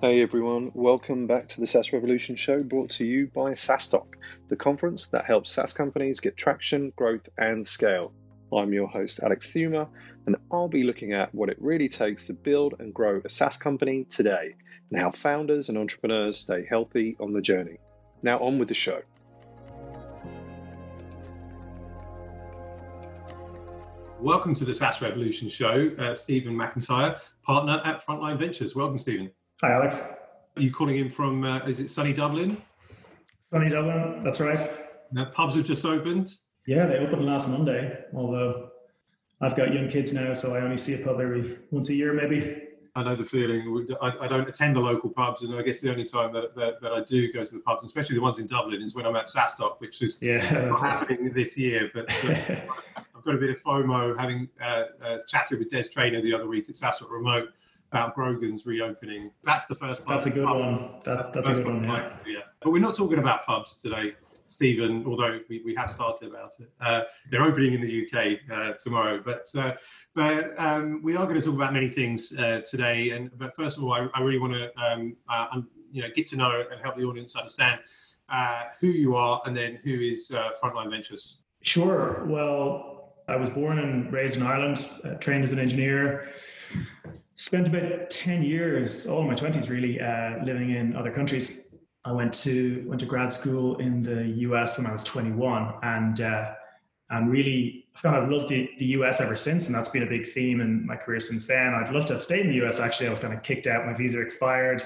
Hey 0.00 0.22
everyone, 0.22 0.70
welcome 0.74 1.26
back 1.26 1.48
to 1.48 1.60
the 1.60 1.66
SaaS 1.66 1.92
Revolution 1.92 2.36
show 2.36 2.62
brought 2.62 2.88
to 2.90 3.04
you 3.04 3.26
by 3.34 3.50
SaaStock, 3.50 4.06
the 4.46 4.54
conference 4.54 5.08
that 5.08 5.24
helps 5.24 5.50
SaaS 5.50 5.72
companies 5.72 6.20
get 6.20 6.36
traction, 6.36 6.92
growth, 6.94 7.28
and 7.36 7.66
scale. 7.66 8.12
I'm 8.52 8.72
your 8.72 8.86
host, 8.86 9.18
Alex 9.24 9.50
Theuma, 9.50 9.88
and 10.26 10.36
I'll 10.52 10.68
be 10.68 10.84
looking 10.84 11.14
at 11.14 11.34
what 11.34 11.48
it 11.48 11.56
really 11.60 11.88
takes 11.88 12.26
to 12.26 12.32
build 12.32 12.74
and 12.78 12.94
grow 12.94 13.20
a 13.24 13.28
SaaS 13.28 13.56
company 13.56 14.04
today 14.04 14.54
and 14.92 15.00
how 15.00 15.10
founders 15.10 15.68
and 15.68 15.76
entrepreneurs 15.76 16.36
stay 16.36 16.64
healthy 16.64 17.16
on 17.18 17.32
the 17.32 17.42
journey. 17.42 17.78
Now, 18.22 18.38
on 18.38 18.60
with 18.60 18.68
the 18.68 18.74
show. 18.74 19.02
Welcome 24.20 24.54
to 24.54 24.64
the 24.64 24.74
SaaS 24.74 25.02
Revolution 25.02 25.48
show. 25.48 25.90
Uh, 25.98 26.14
Stephen 26.14 26.54
McIntyre, 26.54 27.18
partner 27.42 27.82
at 27.84 28.06
Frontline 28.06 28.38
Ventures. 28.38 28.76
Welcome, 28.76 28.98
Stephen. 28.98 29.32
Hi, 29.60 29.72
Alex. 29.72 30.14
Are 30.54 30.62
you 30.62 30.70
calling 30.70 30.98
in 30.98 31.10
from, 31.10 31.42
uh, 31.42 31.58
is 31.66 31.80
it 31.80 31.90
sunny 31.90 32.12
Dublin? 32.12 32.62
Sunny 33.40 33.68
Dublin, 33.68 34.20
that's 34.22 34.38
right. 34.38 34.60
Now, 35.10 35.24
pubs 35.34 35.56
have 35.56 35.66
just 35.66 35.84
opened. 35.84 36.36
Yeah, 36.68 36.86
they 36.86 36.98
opened 36.98 37.26
last 37.26 37.48
Monday, 37.48 38.04
although 38.14 38.70
I've 39.40 39.56
got 39.56 39.74
young 39.74 39.88
kids 39.88 40.12
now, 40.12 40.32
so 40.32 40.54
I 40.54 40.60
only 40.60 40.76
see 40.76 41.02
a 41.02 41.04
pub 41.04 41.20
every 41.20 41.58
once 41.72 41.88
a 41.88 41.94
year, 41.96 42.12
maybe. 42.12 42.68
I 42.94 43.02
know 43.02 43.16
the 43.16 43.24
feeling. 43.24 43.88
I, 44.00 44.12
I 44.20 44.28
don't 44.28 44.48
attend 44.48 44.76
the 44.76 44.80
local 44.80 45.10
pubs, 45.10 45.42
and 45.42 45.52
I 45.56 45.62
guess 45.62 45.80
the 45.80 45.90
only 45.90 46.04
time 46.04 46.32
that, 46.34 46.54
that, 46.54 46.80
that, 46.80 46.92
I 46.92 47.02
do 47.02 47.32
go 47.32 47.44
to 47.44 47.52
the 47.52 47.60
pubs, 47.60 47.82
especially 47.82 48.14
the 48.14 48.22
ones 48.22 48.38
in 48.38 48.46
Dublin, 48.46 48.80
is 48.80 48.94
when 48.94 49.06
I'm 49.06 49.16
at 49.16 49.26
SaaStock, 49.26 49.80
which 49.80 50.02
is 50.02 50.22
yeah, 50.22 50.66
not 50.68 50.78
happening 50.78 51.32
this 51.32 51.58
year. 51.58 51.90
But 51.92 52.12
uh, 52.24 52.30
I've 53.16 53.24
got 53.24 53.34
a 53.34 53.38
bit 53.38 53.50
of 53.50 53.60
FOMO 53.60 54.16
having 54.16 54.48
uh, 54.62 54.84
uh, 55.02 55.18
chatted 55.26 55.58
with 55.58 55.68
Des 55.68 55.88
Traynor 55.88 56.20
the 56.20 56.32
other 56.32 56.46
week 56.46 56.68
at 56.68 56.76
SaaStock 56.76 57.10
Remote 57.10 57.48
about 57.90 58.14
Grogan's 58.14 58.66
reopening. 58.66 59.30
That's 59.44 59.66
the 59.66 59.74
first 59.74 60.04
part. 60.04 60.16
That's 60.16 60.26
a 60.26 60.30
good 60.30 60.46
pub. 60.46 60.58
one. 60.58 60.90
That's, 61.02 61.30
that's, 61.30 61.48
that's 61.48 61.58
a 61.58 61.62
good 61.62 61.74
one. 61.74 61.84
Yeah. 61.84 62.08
yeah. 62.26 62.38
But 62.60 62.70
we're 62.70 62.80
not 62.80 62.94
talking 62.94 63.18
about 63.18 63.46
pubs 63.46 63.76
today. 63.80 64.14
Stephen, 64.48 65.04
although 65.06 65.40
we, 65.48 65.62
we 65.64 65.74
have 65.74 65.90
started 65.90 66.28
about 66.30 66.52
it. 66.58 66.70
Uh, 66.80 67.02
they're 67.30 67.42
opening 67.42 67.74
in 67.74 67.80
the 67.80 68.06
UK 68.06 68.38
uh, 68.50 68.72
tomorrow, 68.82 69.20
but 69.24 69.46
uh, 69.56 69.74
but 70.14 70.50
um, 70.58 71.02
we 71.02 71.16
are 71.16 71.24
going 71.26 71.38
to 71.38 71.42
talk 71.42 71.54
about 71.54 71.72
many 71.72 71.88
things 71.88 72.32
uh, 72.38 72.62
today. 72.68 73.10
And 73.10 73.30
but 73.38 73.54
first 73.54 73.76
of 73.76 73.84
all, 73.84 73.92
I, 73.92 74.08
I 74.14 74.20
really 74.20 74.38
want 74.38 74.54
to 74.54 74.72
um, 74.80 75.16
uh, 75.28 75.60
you 75.92 76.02
know 76.02 76.08
get 76.14 76.26
to 76.26 76.36
know 76.36 76.64
and 76.70 76.80
help 76.80 76.96
the 76.96 77.04
audience 77.04 77.36
understand 77.36 77.80
uh, 78.30 78.64
who 78.80 78.88
you 78.88 79.14
are, 79.14 79.40
and 79.44 79.56
then 79.56 79.78
who 79.84 80.00
is 80.00 80.32
Frontline 80.62 80.90
Ventures. 80.90 81.40
Sure. 81.60 82.24
Well, 82.26 83.12
I 83.28 83.36
was 83.36 83.50
born 83.50 83.78
and 83.78 84.10
raised 84.10 84.36
in 84.36 84.42
Ireland, 84.42 84.88
trained 85.20 85.44
as 85.44 85.52
an 85.52 85.58
engineer. 85.58 86.28
Spent 87.38 87.68
about 87.68 88.10
ten 88.10 88.42
years, 88.42 89.06
all 89.06 89.22
my 89.22 89.34
twenties 89.34 89.70
really, 89.70 89.98
living 90.44 90.70
in 90.70 90.94
other 90.96 91.10
countries 91.10 91.68
I 92.08 92.12
went 92.12 92.32
to 92.44 92.84
went 92.86 93.00
to 93.00 93.06
grad 93.06 93.30
school 93.30 93.76
in 93.76 94.02
the 94.02 94.24
US 94.48 94.78
when 94.78 94.86
I 94.86 94.92
was 94.92 95.04
21, 95.04 95.74
and 95.82 96.20
uh, 96.20 96.54
and 97.10 97.30
really 97.30 97.86
I've 97.94 98.02
kind 98.02 98.16
of 98.16 98.30
loved 98.30 98.48
the, 98.48 98.70
the 98.78 98.86
US 98.98 99.20
ever 99.20 99.36
since, 99.36 99.66
and 99.66 99.74
that's 99.74 99.88
been 99.88 100.04
a 100.04 100.06
big 100.06 100.26
theme 100.26 100.60
in 100.60 100.86
my 100.86 100.96
career 100.96 101.20
since 101.20 101.46
then. 101.46 101.74
I'd 101.74 101.92
love 101.92 102.06
to 102.06 102.14
have 102.14 102.22
stayed 102.22 102.46
in 102.46 102.48
the 102.48 102.66
US. 102.66 102.80
Actually, 102.80 103.08
I 103.08 103.10
was 103.10 103.20
kind 103.20 103.34
of 103.34 103.42
kicked 103.42 103.66
out; 103.66 103.84
my 103.84 103.92
visa 103.92 104.20
expired, 104.20 104.82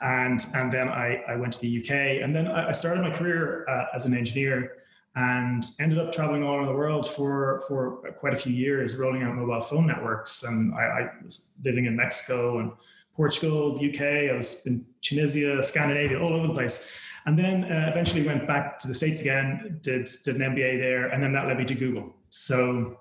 and 0.00 0.44
and 0.54 0.72
then 0.72 0.88
I, 0.88 1.22
I 1.28 1.36
went 1.36 1.52
to 1.54 1.60
the 1.60 1.78
UK, 1.78 2.22
and 2.22 2.34
then 2.34 2.48
I 2.48 2.72
started 2.72 3.02
my 3.02 3.10
career 3.10 3.64
uh, 3.68 3.86
as 3.94 4.04
an 4.04 4.14
engineer 4.14 4.72
and 5.16 5.64
ended 5.80 5.98
up 5.98 6.12
traveling 6.12 6.42
all 6.42 6.56
around 6.56 6.66
the 6.66 6.74
world 6.74 7.06
for 7.06 7.62
for 7.68 7.98
quite 8.18 8.32
a 8.32 8.36
few 8.36 8.52
years, 8.52 8.96
rolling 8.96 9.22
out 9.22 9.34
mobile 9.34 9.60
phone 9.60 9.86
networks. 9.86 10.42
And 10.42 10.74
I, 10.74 10.82
I 10.82 11.10
was 11.22 11.52
living 11.64 11.86
in 11.86 11.96
Mexico 11.96 12.58
and 12.58 12.72
Portugal, 13.14 13.78
UK. 13.78 14.30
I 14.30 14.36
was 14.36 14.66
in 14.66 14.84
Tunisia, 15.02 15.62
Scandinavia, 15.62 16.20
all 16.20 16.32
over 16.32 16.48
the 16.48 16.54
place. 16.54 16.90
And 17.26 17.38
then 17.38 17.64
uh, 17.64 17.86
eventually 17.90 18.26
went 18.26 18.46
back 18.46 18.78
to 18.80 18.88
the 18.88 18.94
States 18.94 19.20
again, 19.20 19.78
did, 19.80 20.08
did 20.24 20.36
an 20.36 20.42
MBA 20.42 20.78
there, 20.78 21.06
and 21.06 21.22
then 21.22 21.32
that 21.32 21.46
led 21.46 21.58
me 21.58 21.64
to 21.64 21.74
Google. 21.74 22.14
So 22.28 23.00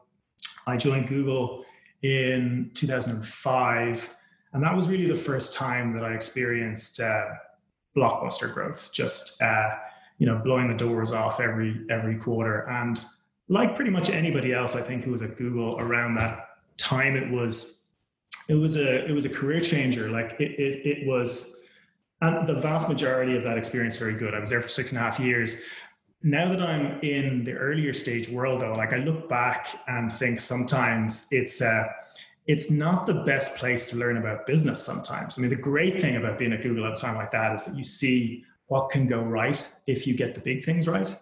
I 0.65 0.77
joined 0.77 1.07
Google 1.07 1.65
in 2.03 2.71
2005. 2.73 4.15
And 4.53 4.63
that 4.63 4.75
was 4.75 4.87
really 4.87 5.07
the 5.07 5.15
first 5.15 5.53
time 5.53 5.93
that 5.97 6.05
I 6.05 6.13
experienced 6.13 7.01
uh, 7.01 7.25
blockbuster 7.97 8.53
growth, 8.53 8.91
just 8.93 9.41
uh, 9.41 9.75
you 10.17 10.25
know 10.25 10.37
blowing 10.43 10.67
the 10.67 10.77
doors 10.77 11.11
off 11.11 11.39
every 11.39 11.85
every 11.89 12.17
quarter. 12.17 12.67
And 12.69 13.03
like 13.49 13.75
pretty 13.75 13.91
much 13.91 14.09
anybody 14.09 14.53
else, 14.53 14.75
I 14.75 14.81
think 14.81 15.03
who 15.03 15.11
was 15.11 15.21
at 15.21 15.37
Google 15.37 15.79
around 15.79 16.13
that 16.15 16.49
time, 16.77 17.15
it 17.15 17.29
was 17.31 17.83
it 18.47 18.55
was 18.55 18.75
a 18.75 19.05
it 19.05 19.11
was 19.11 19.25
a 19.25 19.29
career 19.29 19.59
changer. 19.59 20.09
Like 20.09 20.35
it 20.39 20.51
it, 20.59 20.85
it 20.85 21.07
was, 21.07 21.65
and 22.21 22.47
the 22.47 22.55
vast 22.55 22.89
majority 22.89 23.35
of 23.35 23.43
that 23.43 23.57
experience 23.57 23.97
very 23.97 24.15
good. 24.15 24.33
I 24.33 24.39
was 24.39 24.49
there 24.49 24.61
for 24.61 24.69
six 24.69 24.91
and 24.91 24.99
a 24.99 25.01
half 25.01 25.19
years. 25.19 25.63
Now 26.25 26.47
that 26.47 26.61
I'm 26.61 27.01
in 27.01 27.43
the 27.43 27.51
earlier 27.53 27.93
stage 27.93 28.29
world, 28.29 28.61
though, 28.61 28.71
like 28.71 28.93
I 28.93 28.97
look 28.97 29.27
back 29.27 29.67
and 29.87 30.13
think 30.13 30.39
sometimes 30.39 31.27
it's 31.31 31.61
uh, 31.61 31.85
it's 32.47 32.71
not 32.71 33.05
the 33.05 33.13
best 33.13 33.57
place 33.57 33.85
to 33.87 33.97
learn 33.97 34.17
about 34.17 34.45
business. 34.45 34.81
Sometimes, 34.83 35.37
I 35.37 35.41
mean, 35.41 35.49
the 35.49 35.57
great 35.57 35.99
thing 35.99 36.15
about 36.15 36.37
being 36.37 36.53
at 36.53 36.61
Google 36.61 36.85
at 36.85 36.93
a 36.93 36.95
time 36.95 37.15
like 37.15 37.31
that 37.31 37.53
is 37.55 37.65
that 37.65 37.75
you 37.75 37.83
see 37.83 38.45
what 38.73 38.89
can 38.89 39.05
go 39.05 39.21
right 39.21 39.59
if 39.85 40.07
you 40.07 40.13
get 40.15 40.33
the 40.33 40.41
big 40.41 40.65
things 40.65 40.87
right, 40.87 41.15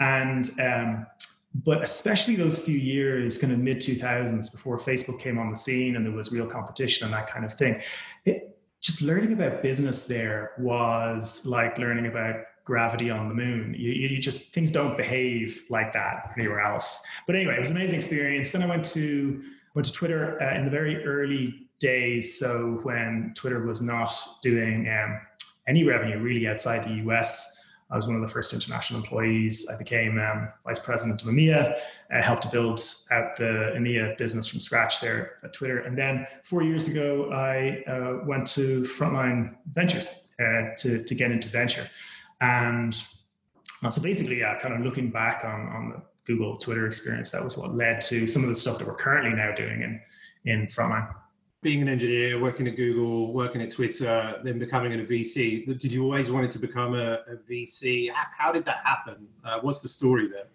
and 0.00 0.50
um, 0.60 1.06
but 1.54 1.82
especially 1.82 2.36
those 2.36 2.58
few 2.58 2.76
years, 2.76 3.38
kind 3.38 3.52
of 3.52 3.58
mid 3.58 3.78
2000s, 3.78 4.52
before 4.52 4.76
Facebook 4.76 5.18
came 5.18 5.38
on 5.38 5.48
the 5.48 5.56
scene 5.56 5.96
and 5.96 6.04
there 6.04 6.12
was 6.12 6.30
real 6.30 6.46
competition 6.46 7.06
and 7.06 7.14
that 7.14 7.26
kind 7.26 7.44
of 7.44 7.54
thing, 7.54 7.82
it, 8.24 8.58
just 8.80 9.02
learning 9.02 9.32
about 9.32 9.62
business 9.62 10.04
there 10.04 10.52
was 10.58 11.44
like 11.44 11.76
learning 11.78 12.06
about 12.06 12.36
gravity 12.64 13.10
on 13.10 13.28
the 13.28 13.34
moon. 13.34 13.74
You, 13.76 13.92
you, 13.92 14.18
just 14.18 14.52
things 14.52 14.70
don't 14.70 14.96
behave 14.96 15.62
like 15.70 15.92
that 15.94 16.32
anywhere 16.36 16.60
else. 16.60 17.02
But 17.26 17.34
anyway, 17.34 17.56
it 17.56 17.60
was 17.60 17.70
an 17.70 17.76
amazing 17.76 17.96
experience. 17.96 18.52
Then 18.52 18.62
I 18.62 18.66
went 18.66 18.84
to 18.96 19.42
went 19.74 19.86
to 19.86 19.92
Twitter 19.92 20.40
uh, 20.42 20.56
in 20.56 20.64
the 20.66 20.70
very 20.70 21.04
early 21.04 21.66
days. 21.80 22.38
So 22.38 22.78
when 22.82 23.32
Twitter 23.34 23.66
was 23.66 23.80
not 23.80 24.12
doing 24.42 24.88
um, 24.88 25.20
any 25.70 25.84
revenue 25.84 26.18
really 26.18 26.48
outside 26.48 26.84
the 26.84 26.96
US. 27.06 27.56
I 27.92 27.96
was 27.96 28.06
one 28.06 28.16
of 28.16 28.22
the 28.22 28.28
first 28.28 28.52
international 28.52 29.00
employees. 29.00 29.68
I 29.72 29.78
became 29.78 30.18
um, 30.18 30.48
vice 30.64 30.78
president 30.78 31.22
of 31.22 31.28
EMEA, 31.28 31.78
I 32.12 32.22
helped 32.22 32.42
to 32.42 32.48
build 32.48 32.80
out 33.10 33.36
the 33.36 33.72
EMEA 33.76 34.18
business 34.18 34.46
from 34.48 34.60
scratch 34.60 35.00
there 35.00 35.38
at 35.44 35.52
Twitter. 35.52 35.80
And 35.80 35.96
then 35.96 36.26
four 36.44 36.62
years 36.62 36.88
ago, 36.88 37.32
I 37.32 37.82
uh, 37.90 38.24
went 38.26 38.46
to 38.48 38.82
Frontline 38.82 39.54
Ventures 39.72 40.08
uh, 40.40 40.74
to, 40.78 41.02
to 41.04 41.14
get 41.14 41.30
into 41.30 41.48
venture. 41.48 41.86
And 42.40 42.94
so 42.94 44.02
basically, 44.02 44.40
yeah, 44.40 44.58
kind 44.58 44.74
of 44.74 44.80
looking 44.80 45.10
back 45.10 45.44
on, 45.44 45.60
on 45.68 45.88
the 45.90 46.02
Google 46.26 46.58
Twitter 46.58 46.86
experience, 46.86 47.30
that 47.30 47.42
was 47.42 47.56
what 47.56 47.74
led 47.74 48.00
to 48.02 48.26
some 48.26 48.42
of 48.42 48.48
the 48.48 48.54
stuff 48.54 48.78
that 48.78 48.86
we're 48.86 48.94
currently 48.94 49.34
now 49.34 49.52
doing 49.52 49.82
in, 49.82 50.00
in 50.44 50.66
Frontline 50.66 51.12
being 51.62 51.82
an 51.82 51.88
engineer, 51.88 52.40
working 52.40 52.66
at 52.66 52.76
Google, 52.76 53.32
working 53.32 53.60
at 53.60 53.70
Twitter, 53.70 54.40
then 54.42 54.58
becoming 54.58 54.94
a 54.94 55.04
VC. 55.04 55.66
Did 55.78 55.92
you 55.92 56.04
always 56.04 56.30
wanted 56.30 56.50
to 56.52 56.58
become 56.58 56.94
a, 56.94 57.20
a 57.28 57.36
VC? 57.48 58.10
How, 58.12 58.50
did 58.50 58.64
that 58.64 58.78
happen? 58.84 59.28
Uh, 59.44 59.58
what's 59.60 59.82
the 59.82 59.88
story 59.88 60.28
there? 60.28 60.46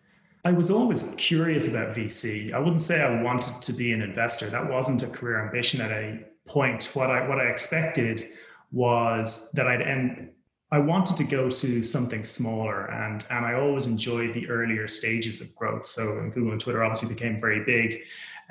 I 0.44 0.52
was 0.52 0.72
always 0.72 1.14
curious 1.18 1.68
about 1.68 1.96
VC. 1.96 2.54
I 2.54 2.60
wouldn't 2.60 2.82
say 2.82 3.02
I 3.02 3.22
wanted 3.22 3.62
to 3.62 3.74
be 3.74 3.94
an 3.94 4.02
investor. 4.02 4.50
That 4.50 4.68
wasn't 4.68 5.04
a 5.04 5.08
career 5.08 5.44
ambition 5.44 5.82
at 5.82 5.92
any 5.92 6.22
point. 6.48 6.92
What 6.94 7.10
I 7.10 7.28
what 7.28 7.40
I 7.40 7.46
expected 7.46 8.30
was 8.72 9.52
that 9.54 9.68
I'd 9.68 9.82
end. 9.82 10.30
I 10.72 10.80
wanted 10.80 11.18
to 11.18 11.24
go 11.24 11.50
to 11.50 11.82
something 11.82 12.24
smaller, 12.24 12.92
and 12.92 13.26
and 13.32 13.44
I 13.44 13.56
always 13.56 13.88
enjoyed 13.88 14.36
the 14.36 14.48
earlier 14.48 14.88
stages 14.88 15.42
of 15.42 15.56
growth. 15.56 15.88
So 15.88 16.30
Google 16.32 16.52
and 16.52 16.62
Twitter 16.62 16.84
obviously 16.84 17.10
became 17.10 17.40
very 17.40 17.64
big 17.64 18.02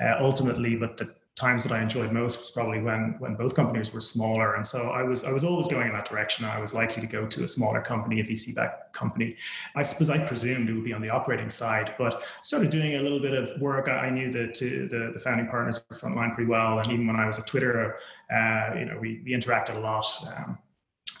uh, 0.01 0.15
ultimately, 0.19 0.75
but 0.75 0.97
the 0.97 1.15
times 1.35 1.63
that 1.63 1.73
I 1.73 1.81
enjoyed 1.81 2.13
most 2.13 2.39
was 2.39 2.51
probably 2.51 2.81
when 2.81 3.15
when 3.19 3.35
both 3.35 3.55
companies 3.55 3.93
were 3.93 3.99
smaller, 3.99 4.55
and 4.55 4.65
so 4.65 4.89
I 4.89 5.03
was 5.03 5.25
I 5.25 5.31
was 5.33 5.43
always 5.43 5.67
going 5.67 5.87
in 5.87 5.93
that 5.93 6.09
direction. 6.09 6.45
I 6.45 6.59
was 6.59 6.73
likely 6.73 7.01
to 7.01 7.07
go 7.07 7.25
to 7.25 7.43
a 7.43 7.47
smaller 7.47 7.81
company, 7.81 8.21
a 8.21 8.23
VC-backed 8.23 8.93
company. 8.93 9.35
I 9.75 9.81
suppose 9.81 10.09
I 10.09 10.19
presumed 10.19 10.69
it 10.69 10.73
would 10.73 10.85
be 10.85 10.93
on 10.93 11.01
the 11.01 11.09
operating 11.09 11.49
side, 11.49 11.93
but 11.97 12.23
started 12.41 12.69
doing 12.69 12.95
a 12.95 13.01
little 13.01 13.19
bit 13.19 13.33
of 13.33 13.59
work. 13.59 13.89
I 13.89 14.09
knew 14.09 14.31
the 14.31 14.47
the, 14.89 15.11
the 15.13 15.19
founding 15.19 15.47
partners 15.47 15.83
of 15.89 15.99
Frontline 15.99 16.33
pretty 16.33 16.49
well, 16.49 16.79
and 16.79 16.91
even 16.91 17.05
when 17.05 17.17
I 17.17 17.25
was 17.25 17.37
at 17.37 17.47
Twitter, 17.47 17.97
uh, 18.33 18.75
you 18.77 18.85
know, 18.85 18.97
we 18.99 19.21
we 19.25 19.33
interacted 19.33 19.75
a 19.75 19.81
lot. 19.81 20.07
Um, 20.37 20.57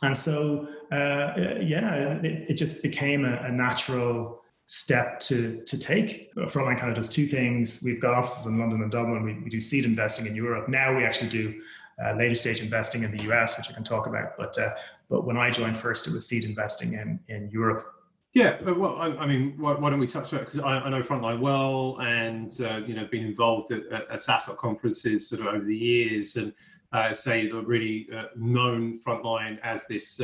and 0.01 0.15
so, 0.15 0.67
uh, 0.91 1.33
yeah, 1.59 2.19
it, 2.21 2.49
it, 2.49 2.53
just 2.55 2.83
became 2.83 3.23
a, 3.23 3.37
a 3.37 3.51
natural 3.51 4.43
step 4.67 5.19
to 5.21 5.61
to 5.65 5.77
take. 5.77 6.33
Frontline 6.35 6.77
kind 6.77 6.89
of 6.89 6.95
does 6.95 7.09
two 7.09 7.27
things. 7.27 7.81
We've 7.83 8.01
got 8.01 8.13
offices 8.13 8.47
in 8.47 8.57
London 8.57 8.81
and 8.81 8.91
Dublin. 8.91 9.23
We, 9.23 9.33
we 9.39 9.49
do 9.49 9.61
seed 9.61 9.85
investing 9.85 10.25
in 10.25 10.35
Europe. 10.35 10.67
Now 10.67 10.95
we 10.95 11.05
actually 11.05 11.29
do 11.29 11.61
uh, 12.03 12.13
later 12.13 12.35
stage 12.35 12.61
investing 12.61 13.03
in 13.03 13.15
the 13.15 13.23
US, 13.31 13.57
which 13.57 13.69
I 13.69 13.73
can 13.73 13.83
talk 13.83 14.07
about. 14.07 14.37
But 14.37 14.57
uh, 14.57 14.71
but 15.09 15.25
when 15.25 15.37
I 15.37 15.51
joined 15.51 15.77
first, 15.77 16.07
it 16.07 16.13
was 16.13 16.27
seed 16.27 16.43
investing 16.43 16.93
in 16.93 17.19
in 17.27 17.49
Europe. 17.51 17.91
Yeah, 18.33 18.57
uh, 18.67 18.73
well, 18.73 18.97
I, 18.97 19.07
I 19.15 19.25
mean, 19.25 19.53
why, 19.57 19.75
why, 19.75 19.89
don't 19.89 19.99
we 19.99 20.07
touch 20.07 20.33
it? 20.33 20.39
Because 20.39 20.59
I, 20.59 20.79
I, 20.79 20.89
know 20.89 20.99
Frontline 20.99 21.39
well, 21.39 21.97
and 22.01 22.51
uh, 22.59 22.81
you 22.85 22.93
know, 22.93 23.07
been 23.09 23.23
involved 23.23 23.71
at, 23.71 23.89
at, 23.93 24.19
SaaStock 24.19 24.57
conferences 24.57 25.29
sort 25.29 25.39
of 25.39 25.47
over 25.47 25.63
the 25.63 25.77
years, 25.77 26.35
and 26.35 26.51
uh, 26.91 27.13
say, 27.13 27.49
really 27.49 28.09
uh, 28.13 28.25
known 28.35 28.99
frontline 28.99 29.57
as 29.63 29.87
this 29.87 30.19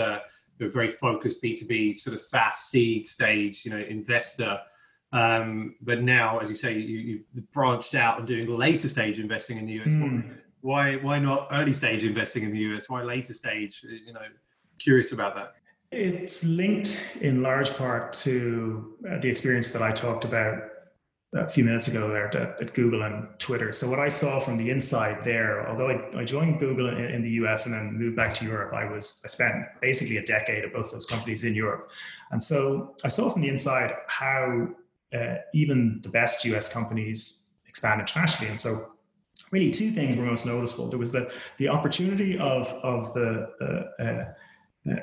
uh, 0.61 0.67
very 0.69 0.89
focused 0.89 1.41
B2B 1.43 1.97
sort 1.97 2.13
of 2.13 2.21
SaaS 2.21 2.57
seed 2.57 3.07
stage, 3.07 3.65
you 3.65 3.71
know, 3.71 3.79
investor. 3.79 4.59
Um, 5.13 5.75
but 5.81 6.01
now, 6.01 6.39
as 6.39 6.49
you 6.49 6.55
say, 6.55 6.77
you, 6.77 6.97
you 6.97 7.43
branched 7.53 7.95
out 7.95 8.19
and 8.19 8.27
doing 8.27 8.47
later 8.47 8.87
stage 8.87 9.19
investing 9.19 9.57
in 9.57 9.65
the 9.65 9.73
US. 9.81 9.89
Mm. 9.89 10.37
Why, 10.61 10.95
why 10.97 11.19
not 11.19 11.47
early 11.51 11.73
stage 11.73 12.03
investing 12.03 12.43
in 12.43 12.51
the 12.51 12.59
US? 12.59 12.89
Why 12.89 13.03
later 13.03 13.33
stage? 13.33 13.83
You 13.83 14.13
know, 14.13 14.21
curious 14.79 15.11
about 15.11 15.35
that. 15.35 15.53
It's 15.91 16.45
linked 16.45 17.01
in 17.19 17.41
large 17.41 17.75
part 17.75 18.13
to 18.13 18.95
uh, 19.09 19.19
the 19.19 19.27
experience 19.29 19.73
that 19.73 19.81
I 19.81 19.91
talked 19.91 20.23
about 20.23 20.70
a 21.33 21.47
few 21.47 21.63
minutes 21.63 21.87
ago 21.87 22.09
there 22.09 22.27
at, 22.27 22.35
at, 22.61 22.73
Google 22.73 23.03
and 23.03 23.27
Twitter. 23.39 23.71
So 23.71 23.89
what 23.89 23.99
I 23.99 24.09
saw 24.09 24.41
from 24.41 24.57
the 24.57 24.69
inside 24.69 25.23
there, 25.23 25.67
although 25.69 25.89
I, 25.89 26.21
I 26.21 26.25
joined 26.25 26.59
Google 26.59 26.89
in, 26.89 27.05
in, 27.05 27.21
the 27.21 27.29
US 27.41 27.65
and 27.65 27.73
then 27.73 27.97
moved 27.97 28.17
back 28.17 28.33
to 28.35 28.45
Europe, 28.45 28.73
I 28.73 28.85
was 28.85 29.21
I 29.23 29.29
spent 29.29 29.55
basically 29.81 30.17
a 30.17 30.25
decade 30.25 30.65
at 30.65 30.73
both 30.73 30.91
those 30.91 31.05
companies 31.05 31.45
in 31.45 31.53
Europe, 31.53 31.89
and 32.31 32.43
so 32.43 32.95
I 33.05 33.07
saw 33.07 33.29
from 33.29 33.41
the 33.41 33.49
inside 33.49 33.95
how 34.07 34.67
uh, 35.13 35.35
even 35.53 36.01
the 36.03 36.09
best 36.09 36.43
US 36.45 36.71
companies 36.71 37.49
expand 37.65 38.01
internationally, 38.01 38.49
and 38.49 38.59
so 38.59 38.91
really 39.51 39.71
two 39.71 39.91
things 39.91 40.17
were 40.17 40.25
most 40.25 40.45
noticeable. 40.45 40.89
There 40.89 40.99
was 40.99 41.13
the 41.13 41.31
the 41.57 41.69
opportunity 41.69 42.37
of 42.37 42.67
of 42.83 43.13
the 43.13 43.87
uh, 43.99 44.33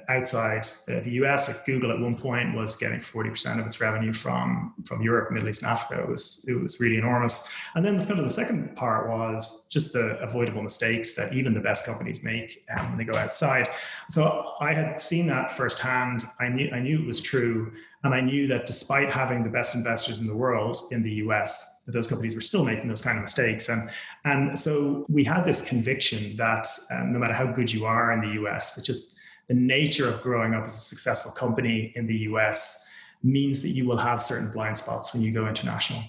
outside 0.09 0.67
uh, 0.89 1.01
the 1.01 1.13
US. 1.23 1.49
Like 1.49 1.65
Google 1.65 1.93
at 1.93 2.01
one 2.01 2.17
point 2.17 2.55
was 2.55 2.75
getting 2.75 2.99
40% 2.99 3.61
of 3.61 3.67
its 3.67 3.81
revenue 3.81 4.13
from, 4.13 4.75
from 4.85 5.03
Europe, 5.03 5.31
Middle 5.31 5.49
East, 5.49 5.63
and 5.63 5.71
Africa. 5.71 6.03
It 6.03 6.09
was, 6.09 6.45
it 6.49 6.61
was 6.61 6.81
really 6.81 6.97
enormous. 6.97 7.49
And 7.75 7.85
then 7.85 7.99
kind 7.99 8.19
of 8.19 8.25
the 8.25 8.31
second 8.31 8.75
part 8.75 9.09
was 9.09 9.67
just 9.69 9.93
the 9.93 10.19
avoidable 10.19 10.63
mistakes 10.63 11.15
that 11.15 11.33
even 11.33 11.55
the 11.55 11.61
best 11.61 11.87
companies 11.87 12.25
make 12.25 12.65
um, 12.77 12.89
when 12.89 12.99
they 12.99 13.05
go 13.05 13.17
outside. 13.17 13.69
So 14.11 14.53
I 14.61 14.75
had 14.75 15.01
seen 15.01 15.29
that 15.29 15.53
firsthand. 15.53 16.25
I 16.41 16.49
knew, 16.49 16.71
I 16.73 16.81
knew 16.81 17.01
it 17.01 17.07
was 17.07 17.21
true. 17.21 17.73
And 18.05 18.15
I 18.15 18.21
knew 18.21 18.47
that 18.49 18.67
despite 18.67 19.13
having 19.13 19.43
the 19.43 19.51
best 19.51 19.75
investors 19.75 20.21
in 20.21 20.27
the 20.27 20.35
world 20.35 20.77
in 20.91 21.03
the 21.03 21.13
US, 21.25 21.83
that 21.87 21.93
those 21.93 22.07
companies 22.07 22.35
were 22.35 22.41
still 22.41 22.65
making 22.65 22.89
those 22.89 23.03
kind 23.03 23.19
of 23.19 23.23
mistakes. 23.23 23.69
And, 23.69 23.91
and 24.25 24.59
so 24.59 25.05
we 25.09 25.25
had 25.25 25.45
this 25.45 25.61
conviction 25.63 26.37
that 26.37 26.67
um, 26.93 27.13
no 27.13 27.19
matter 27.19 27.35
how 27.35 27.47
good 27.47 27.73
you 27.73 27.87
are 27.87 28.13
in 28.13 28.21
the 28.21 28.43
US, 28.43 28.75
that 28.75 28.85
just 28.85 29.18
the 29.49 29.55
nature 29.55 30.09
of 30.09 30.23
growing 30.23 30.55
up 30.55 30.65
as 30.65 30.75
a 30.75 30.81
successful 30.81 31.33
company 31.33 31.93
in 31.97 32.07
the 32.07 32.17
US 32.31 32.87
means 33.23 33.63
that 33.63 33.71
you 33.71 33.87
will 33.87 33.97
have 33.97 34.23
certain 34.23 34.51
blind 34.51 34.77
spots 34.77 35.13
when 35.13 35.23
you 35.23 35.33
go 35.33 35.49
international. 35.49 36.03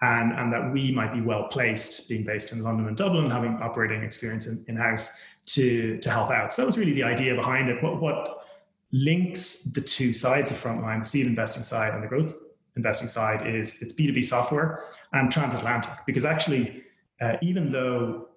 And, 0.00 0.32
and 0.32 0.52
that 0.52 0.72
we 0.72 0.90
might 0.90 1.12
be 1.12 1.20
well 1.20 1.44
placed, 1.44 2.08
being 2.08 2.24
based 2.24 2.52
in 2.52 2.62
London 2.62 2.88
and 2.88 2.96
Dublin, 2.96 3.30
having 3.30 3.56
operating 3.62 4.02
experience 4.02 4.46
in, 4.46 4.76
house 4.76 5.22
to, 5.46 5.98
to 5.98 6.10
help 6.10 6.30
out. 6.30 6.52
So 6.52 6.62
that 6.62 6.66
was 6.66 6.78
really 6.78 6.92
the 6.92 7.04
idea 7.04 7.34
behind 7.34 7.68
it. 7.68 7.82
What, 7.82 8.00
what 8.00 8.46
links 8.92 9.64
the 9.64 9.80
two 9.80 10.12
sides 10.12 10.50
of 10.50 10.56
Frontline, 10.56 11.00
the 11.00 11.04
seed 11.04 11.26
investing 11.26 11.62
side 11.62 11.94
and 11.94 12.02
the 12.02 12.08
growth 12.08 12.40
investing 12.76 13.08
side, 13.08 13.46
is 13.46 13.80
it's 13.80 13.92
B2B 13.92 14.24
software 14.24 14.82
and 15.12 15.30
transatlantic. 15.30 15.94
Because 16.06 16.24
actually, 16.24 16.82
uh, 17.20 17.36
even 17.42 17.70
though 17.70 18.28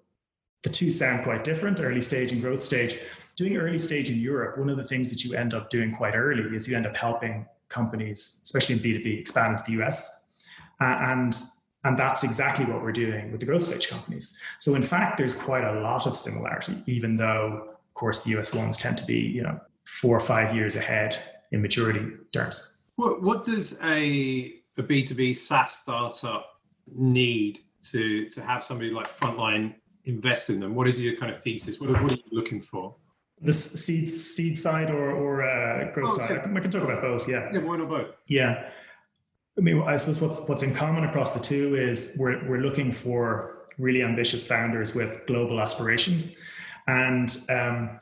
the 0.64 0.70
two 0.70 0.92
sound 0.92 1.24
quite 1.24 1.44
different, 1.44 1.80
early 1.80 2.02
stage 2.02 2.32
and 2.32 2.42
growth 2.42 2.62
stage, 2.62 3.00
doing 3.40 3.58
early 3.58 3.80
stage 3.80 4.12
in 4.12 4.20
Europe, 4.20 4.58
one 4.58 4.70
of 4.70 4.78
the 4.78 4.84
things 4.84 5.10
that 5.10 5.24
you 5.24 5.34
end 5.34 5.54
up 5.54 5.70
doing 5.70 5.94
quite 5.94 6.14
early 6.14 6.44
is 6.56 6.68
you 6.68 6.76
end 6.76 6.86
up 6.86 6.96
helping 6.96 7.46
companies, 7.70 8.42
especially 8.44 8.76
in 8.76 8.82
B2B, 8.82 9.20
expand 9.20 9.58
to 9.58 9.64
the 9.66 9.82
US. 9.82 10.26
Uh, 10.82 10.98
and 11.02 11.36
and 11.86 11.98
that's 11.98 12.26
exactly 12.26 12.66
what 12.66 12.82
we're 12.82 12.92
doing 12.92 13.32
with 13.32 13.40
the 13.40 13.46
growth 13.46 13.64
stage 13.64 13.88
companies. 13.88 14.38
So 14.60 14.76
in 14.76 14.84
fact, 14.84 15.18
there's 15.18 15.34
quite 15.34 15.64
a 15.64 15.80
lot 15.80 16.08
of 16.08 16.18
similarity, 16.18 16.84
even 16.88 17.16
though, 17.16 17.70
of 17.70 17.94
course, 17.94 18.26
the 18.26 18.38
US 18.38 18.54
ones 18.54 18.78
tend 18.78 18.98
to 18.98 19.06
be, 19.06 19.18
you 19.18 19.44
know, 19.44 19.58
four 19.86 20.18
or 20.18 20.20
five 20.20 20.54
years 20.54 20.76
ahead 20.76 21.24
in 21.52 21.62
maturity 21.62 22.06
terms. 22.34 22.80
What, 22.98 23.24
what 23.24 23.46
does 23.46 23.80
a, 23.82 24.56
a 24.78 24.84
B2B 24.84 25.34
SaaS 25.38 25.72
startup 25.72 26.60
need 26.94 27.60
to, 27.92 28.30
to 28.30 28.42
have 28.42 28.62
somebody 28.62 28.92
like 28.92 29.08
Frontline 29.08 29.76
invest 30.04 30.50
in 30.50 30.60
them? 30.60 30.76
What 30.76 30.86
is 30.86 31.00
your 31.00 31.16
kind 31.16 31.34
of 31.34 31.42
thesis? 31.42 31.80
What, 31.80 31.92
what 32.04 32.12
are 32.12 32.16
you 32.16 32.24
looking 32.32 32.60
for? 32.60 32.94
The 33.42 33.54
seed 33.54 34.08
seed 34.08 34.58
side 34.58 34.90
or 34.90 35.12
or 35.12 35.44
uh, 35.44 35.92
growth 35.94 36.14
oh, 36.14 36.18
side. 36.18 36.42
Yeah. 36.46 36.54
I 36.54 36.60
can 36.60 36.72
talk 36.72 36.84
about 36.84 37.02
both. 37.02 37.28
Yeah. 37.28 37.50
Yeah. 37.54 37.60
Why 37.60 37.78
not 37.78 37.90
both? 37.90 38.14
Yeah. 38.28 38.70
I 39.58 39.62
mean, 39.62 39.82
I 39.82 39.96
suppose 39.96 40.22
what's 40.22 40.48
what's 40.48 40.64
in 40.64 40.74
common 40.74 41.04
across 41.04 41.34
the 41.34 41.40
two 41.40 41.76
is 41.76 42.16
we're 42.18 42.48
we're 42.48 42.62
looking 42.62 42.92
for 42.92 43.68
really 43.78 44.04
ambitious 44.04 44.46
founders 44.46 44.96
with 44.96 45.26
global 45.28 45.60
aspirations, 45.60 46.38
and 46.88 47.36
um, 47.50 48.00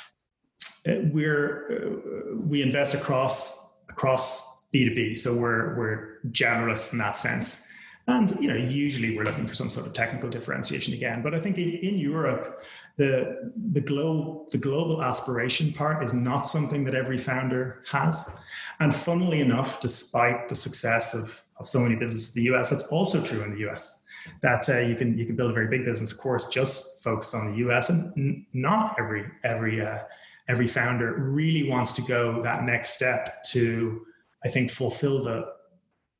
we're 1.12 1.72
uh, 1.72 2.38
we 2.38 2.62
invest 2.62 2.94
across 2.94 3.75
across 3.90 4.66
B 4.72 4.90
two 4.90 4.95
B. 4.95 5.13
So 5.13 5.36
we're 5.36 5.75
we're 5.78 6.19
generalists 6.31 6.94
in 6.94 7.00
that 7.00 7.18
sense. 7.18 7.67
And 8.09 8.31
you 8.39 8.48
know, 8.48 8.56
usually 8.56 9.18
we're 9.18 9.25
looking 9.25 9.45
for 9.45 9.54
some 9.54 9.69
sort 9.69 9.86
of 9.86 9.94
technical 9.94 10.30
differentiation 10.30 10.94
again. 10.94 11.21
But 11.21 11.36
I 11.36 11.42
think 11.42 11.57
in, 11.57 11.71
in 11.71 11.98
Europe, 11.98 12.63
the 12.95 13.51
the 13.71 13.81
globe 13.81 14.50
the 14.50 14.57
global 14.57 15.04
aspiration 15.04 15.74
part 15.74 16.01
is 16.04 16.13
not 16.13 16.48
something 16.48 16.86
that 16.86 16.95
every 16.95 17.18
founder 17.18 17.83
has. 17.92 18.39
And 18.80 18.95
funnily 18.95 19.42
enough, 19.42 19.81
despite 19.81 20.48
the 20.48 20.56
success 20.56 21.13
of, 21.13 21.44
of 21.57 21.68
so 21.68 21.80
many 21.80 21.95
businesses 21.95 22.36
in 22.36 22.44
the 22.44 22.56
US, 22.56 22.69
that's 22.69 22.83
also 22.86 23.21
true 23.21 23.44
in 23.44 23.56
the 23.56 23.69
US. 23.69 24.04
That 24.42 24.69
uh, 24.69 24.80
you 24.80 24.95
can 24.95 25.18
you 25.18 25.25
can 25.25 25.36
build 25.36 25.51
a 25.51 25.54
very 25.54 25.68
big 25.68 25.83
business, 25.83 26.13
of 26.13 26.18
course, 26.18 26.48
just 26.48 27.04
focus 27.04 27.33
on 27.33 27.51
the 27.51 27.57
US, 27.68 27.89
and 27.89 28.13
n- 28.18 28.45
not 28.54 28.95
every 28.98 29.25
every 29.44 29.86
uh, 29.86 30.00
every 30.48 30.68
founder 30.68 31.13
really 31.13 31.69
wants 31.69 31.92
to 31.94 32.01
go 32.04 32.42
that 32.42 32.63
next 32.63 32.92
step 32.92 33.44
to, 33.44 34.06
I 34.45 34.50
think, 34.50 34.71
fulfill 34.71 35.24
the 35.24 35.56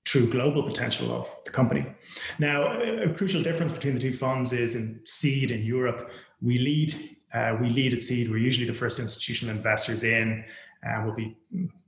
true 0.07 0.25
global 0.25 0.63
potential 0.63 1.12
of 1.12 1.30
the 1.44 1.51
company. 1.51 1.86
Now, 2.39 2.57
a 3.07 3.13
crucial 3.13 3.44
difference 3.44 3.74
between 3.74 3.94
the 3.94 4.00
two 4.00 4.13
funds 4.13 4.54
is 4.54 4.74
in 4.74 5.01
seed 5.04 5.51
in 5.51 5.65
Europe, 5.65 6.09
we 6.42 6.57
lead. 6.59 6.94
Uh, 7.33 7.57
we 7.62 7.69
lead 7.69 7.94
at 7.94 8.01
seed. 8.01 8.31
We're 8.31 8.38
usually 8.38 8.65
the 8.65 8.80
first 8.83 9.00
institutional 9.00 9.54
investors 9.54 10.06
in. 10.06 10.45
Uh, 10.85 11.01
we'll 11.03 11.15
be 11.15 11.38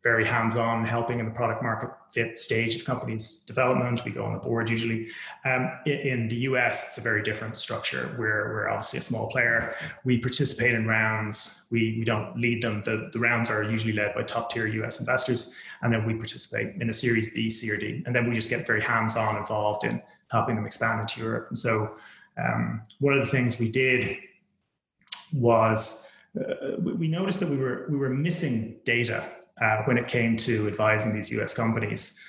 very 0.04 0.26
hands-on, 0.26 0.86
helping 0.86 1.20
in 1.20 1.26
the 1.26 1.32
product 1.32 1.62
market 1.62 1.90
fit 2.12 2.38
stage 2.38 2.76
of 2.76 2.86
companies' 2.86 3.36
development. 3.36 4.04
We 4.06 4.12
go 4.12 4.24
on 4.24 4.34
the 4.34 4.40
board 4.40 4.70
usually. 4.70 5.10
Um, 5.46 5.70
in, 5.86 6.28
the 6.30 6.38
US, 6.38 6.86
it's 6.86 6.98
a 6.98 7.02
very 7.02 7.22
different 7.22 7.58
structure. 7.58 8.16
We're, 8.18 8.54
we're 8.54 8.70
obviously 8.70 9.00
a 9.00 9.02
small 9.02 9.28
player. 9.28 9.76
We 10.06 10.18
participate 10.20 10.74
in 10.74 10.88
rounds. 10.88 11.68
We, 11.70 11.98
we 12.00 12.06
don't 12.06 12.38
lead 12.40 12.64
them. 12.64 12.82
The, 12.84 13.10
the 13.12 13.20
rounds 13.20 13.50
are 13.50 13.64
usually 13.64 13.94
led 13.94 14.16
by 14.16 14.24
top-tier 14.24 14.68
US 14.68 15.00
investors, 15.00 15.54
and 15.82 15.94
then 15.94 16.06
we 16.06 16.14
participate 16.14 16.82
in 16.82 16.90
a 16.90 16.94
Series 16.94 17.32
B, 17.32 17.50
C, 17.50 17.70
or 17.70 17.78
D, 17.78 18.04
and 18.06 18.16
then 18.16 18.28
we 18.28 18.34
just 18.34 18.50
get 18.50 18.66
very 18.66 18.82
hands-on 18.82 19.36
involved 19.36 19.84
in 19.84 20.02
helping 20.32 20.56
them 20.56 20.66
expand 20.66 21.02
into 21.02 21.22
Europe. 21.22 21.48
And 21.50 21.58
so, 21.58 21.98
um, 22.38 22.82
one 23.00 23.14
of 23.14 23.20
the 23.20 23.26
things 23.26 23.60
we 23.60 23.70
did 23.70 24.18
was 25.34 26.10
uh, 26.38 26.78
we 26.80 27.08
noticed 27.08 27.40
that 27.40 27.50
we 27.50 27.58
were 27.58 27.88
we 27.90 27.98
were 27.98 28.10
missing 28.10 28.78
data 28.86 29.30
uh, 29.62 29.84
when 29.86 29.98
it 29.98 30.08
came 30.08 30.38
to 30.38 30.68
advising 30.68 31.14
these 31.14 31.32
US 31.32 31.54
companies. 31.54 32.20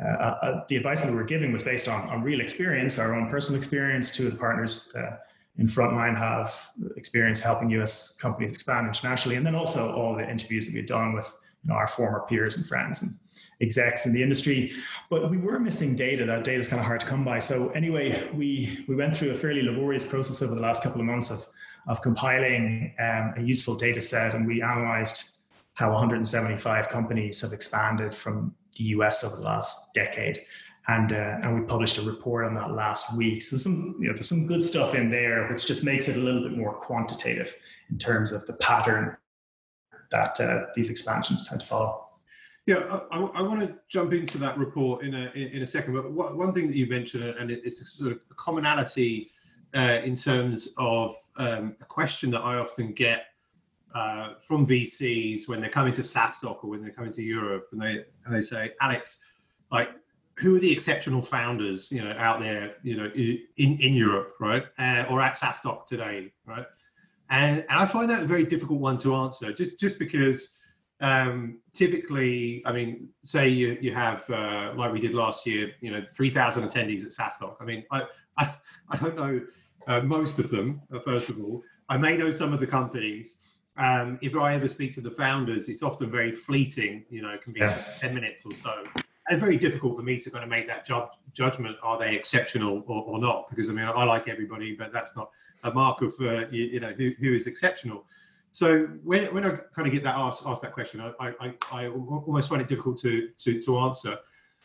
Uh, 0.00 0.08
uh, 0.08 0.38
uh, 0.42 0.64
the 0.68 0.76
advice 0.76 1.02
that 1.02 1.10
we 1.10 1.16
were 1.16 1.24
giving 1.24 1.52
was 1.52 1.62
based 1.62 1.88
on, 1.88 2.08
on 2.08 2.22
real 2.22 2.40
experience, 2.40 2.98
our 2.98 3.14
own 3.14 3.28
personal 3.28 3.58
experience. 3.58 4.10
Two 4.10 4.26
of 4.26 4.32
the 4.32 4.38
partners 4.38 4.94
in 5.58 5.66
Frontline 5.66 6.16
have 6.16 6.70
experience 6.96 7.38
helping 7.38 7.70
US 7.70 8.16
companies 8.16 8.52
expand 8.52 8.86
internationally, 8.86 9.36
and 9.36 9.44
then 9.44 9.54
also 9.54 9.92
all 9.94 10.16
the 10.16 10.28
interviews 10.28 10.66
that 10.66 10.72
we 10.72 10.80
had 10.80 10.86
done 10.86 11.12
with 11.12 11.34
you 11.62 11.68
know, 11.68 11.74
our 11.74 11.86
former 11.86 12.24
peers 12.28 12.56
and 12.56 12.66
friends 12.66 13.02
and 13.02 13.14
execs 13.60 14.06
in 14.06 14.14
the 14.14 14.22
industry. 14.22 14.72
But 15.10 15.30
we 15.30 15.36
were 15.36 15.58
missing 15.58 15.94
data. 15.94 16.24
That 16.24 16.44
data 16.44 16.60
is 16.60 16.68
kind 16.68 16.80
of 16.80 16.86
hard 16.86 17.00
to 17.00 17.06
come 17.06 17.24
by. 17.24 17.38
So 17.38 17.68
anyway, 17.70 18.30
we 18.32 18.84
we 18.88 18.96
went 18.96 19.14
through 19.14 19.32
a 19.32 19.34
fairly 19.34 19.62
laborious 19.62 20.06
process 20.06 20.40
over 20.40 20.54
the 20.54 20.62
last 20.62 20.82
couple 20.82 21.00
of 21.00 21.06
months 21.06 21.30
of 21.30 21.44
of 21.86 22.02
compiling 22.02 22.94
um, 22.98 23.34
a 23.36 23.42
useful 23.42 23.74
data 23.74 24.00
set, 24.00 24.34
and 24.34 24.46
we 24.46 24.62
analyzed 24.62 25.38
how 25.74 25.90
175 25.92 26.88
companies 26.88 27.40
have 27.40 27.52
expanded 27.52 28.14
from 28.14 28.54
the 28.76 28.84
US 28.84 29.24
over 29.24 29.36
the 29.36 29.42
last 29.42 29.94
decade. 29.94 30.42
And, 30.88 31.12
uh, 31.12 31.38
and 31.42 31.60
we 31.60 31.66
published 31.66 31.98
a 31.98 32.02
report 32.02 32.46
on 32.46 32.54
that 32.54 32.72
last 32.72 33.16
week. 33.16 33.42
So 33.42 33.56
some, 33.56 33.96
you 34.00 34.08
know, 34.08 34.14
there's 34.14 34.28
some 34.28 34.46
good 34.46 34.62
stuff 34.62 34.94
in 34.94 35.10
there, 35.10 35.46
which 35.48 35.66
just 35.66 35.84
makes 35.84 36.08
it 36.08 36.16
a 36.16 36.20
little 36.20 36.42
bit 36.42 36.56
more 36.56 36.74
quantitative 36.74 37.54
in 37.90 37.98
terms 37.98 38.32
of 38.32 38.44
the 38.46 38.54
pattern 38.54 39.16
that 40.10 40.40
uh, 40.40 40.66
these 40.74 40.90
expansions 40.90 41.48
tend 41.48 41.60
to 41.60 41.66
follow. 41.66 42.08
Yeah, 42.66 43.00
I, 43.10 43.18
I, 43.18 43.42
want 43.42 43.60
to 43.60 43.74
jump 43.88 44.12
into 44.12 44.38
that 44.38 44.58
report 44.58 45.02
in 45.02 45.14
a 45.14 45.30
in, 45.34 45.62
a 45.62 45.66
second. 45.66 45.94
But 45.94 46.12
one 46.12 46.52
thing 46.52 46.66
that 46.68 46.76
you 46.76 46.86
mentioned, 46.86 47.24
and 47.24 47.50
it's 47.50 47.96
sort 47.96 48.12
of 48.12 48.18
a 48.30 48.34
commonality 48.34 49.30
uh, 49.74 50.00
in 50.04 50.16
terms 50.16 50.72
of 50.76 51.14
um, 51.36 51.76
a 51.80 51.84
question 51.84 52.30
that 52.30 52.40
I 52.40 52.56
often 52.56 52.92
get 52.92 53.26
uh, 53.94 54.34
from 54.40 54.66
VCs 54.66 55.48
when 55.48 55.60
they're 55.60 55.70
coming 55.70 55.92
to 55.94 56.02
SaaStock 56.02 56.62
or 56.62 56.70
when 56.70 56.82
they're 56.82 56.92
coming 56.92 57.12
to 57.12 57.22
Europe, 57.22 57.68
and 57.72 57.80
they 57.80 58.04
and 58.24 58.34
they 58.34 58.40
say, 58.40 58.72
Alex, 58.80 59.20
like, 59.72 59.90
who 60.38 60.56
are 60.56 60.60
the 60.60 60.70
exceptional 60.70 61.22
founders, 61.22 61.90
you 61.92 62.02
know, 62.02 62.14
out 62.18 62.40
there, 62.40 62.76
you 62.82 62.96
know, 62.96 63.10
in 63.14 63.46
in 63.56 63.94
Europe, 63.94 64.34
right, 64.40 64.64
uh, 64.78 65.06
or 65.10 65.20
at 65.20 65.34
SaaStock 65.34 65.86
today, 65.86 66.32
right? 66.46 66.66
and 67.30 67.64
and 67.68 67.78
I 67.78 67.86
find 67.86 68.10
that 68.10 68.24
a 68.24 68.26
very 68.26 68.44
difficult 68.44 68.80
one 68.80 68.98
to 68.98 69.14
answer, 69.14 69.52
just 69.52 69.78
just 69.78 69.98
because 69.98 70.56
um, 71.00 71.60
typically, 71.72 72.62
I 72.66 72.72
mean, 72.72 73.08
say 73.22 73.48
you 73.48 73.78
you 73.80 73.94
have 73.94 74.28
uh, 74.28 74.72
like 74.76 74.92
we 74.92 75.00
did 75.00 75.14
last 75.14 75.46
year, 75.46 75.72
you 75.80 75.90
know, 75.90 76.04
three 76.12 76.30
thousand 76.30 76.64
attendees 76.64 77.04
at 77.04 77.12
SaaStock. 77.12 77.56
I 77.60 77.64
mean, 77.64 77.84
I 77.90 78.02
I, 78.40 78.54
I 78.90 78.96
don't 78.96 79.16
know 79.16 79.40
uh, 79.86 80.00
most 80.00 80.38
of 80.38 80.50
them. 80.50 80.82
Uh, 80.92 80.98
first 81.00 81.28
of 81.28 81.42
all, 81.42 81.62
I 81.88 81.96
may 81.96 82.16
know 82.16 82.30
some 82.30 82.52
of 82.52 82.60
the 82.60 82.66
companies. 82.66 83.38
Um, 83.76 84.18
if 84.20 84.36
I 84.36 84.54
ever 84.54 84.68
speak 84.68 84.92
to 84.94 85.00
the 85.00 85.10
founders, 85.10 85.68
it's 85.68 85.82
often 85.82 86.10
very 86.10 86.32
fleeting. 86.32 87.04
You 87.08 87.22
know, 87.22 87.30
it 87.30 87.42
can 87.42 87.52
be 87.52 87.60
yeah. 87.60 87.82
ten 87.98 88.14
minutes 88.14 88.44
or 88.44 88.52
so 88.52 88.84
and 89.30 89.40
very 89.40 89.56
difficult 89.56 89.96
for 89.96 90.02
me 90.02 90.18
to 90.18 90.30
kind 90.30 90.44
of 90.44 90.50
make 90.50 90.66
that 90.66 90.84
ju- 90.84 91.06
judgment 91.32 91.76
are 91.82 91.98
they 91.98 92.14
exceptional 92.14 92.82
or, 92.86 93.02
or, 93.04 93.18
not 93.18 93.48
because 93.48 93.70
i 93.70 93.72
mean 93.72 93.84
i 93.84 94.04
like 94.04 94.28
everybody 94.28 94.74
but 94.74 94.92
that's 94.92 95.16
not 95.16 95.30
a 95.64 95.70
mark 95.70 96.02
of 96.02 96.14
uh, 96.20 96.46
you, 96.50 96.64
you, 96.64 96.80
know 96.80 96.92
who, 96.92 97.12
who 97.20 97.32
is 97.32 97.46
exceptional 97.46 98.04
so 98.50 98.86
when, 99.04 99.32
when 99.32 99.44
i 99.44 99.50
kind 99.74 99.86
of 99.86 99.92
get 99.92 100.02
that 100.02 100.16
asked, 100.16 100.44
asked 100.46 100.62
that 100.62 100.72
question 100.72 101.00
I, 101.00 101.32
I, 101.40 101.54
I 101.72 101.88
almost 101.88 102.48
find 102.48 102.60
it 102.60 102.68
difficult 102.68 102.98
to, 102.98 103.30
to, 103.38 103.62
to 103.62 103.78
answer 103.78 104.18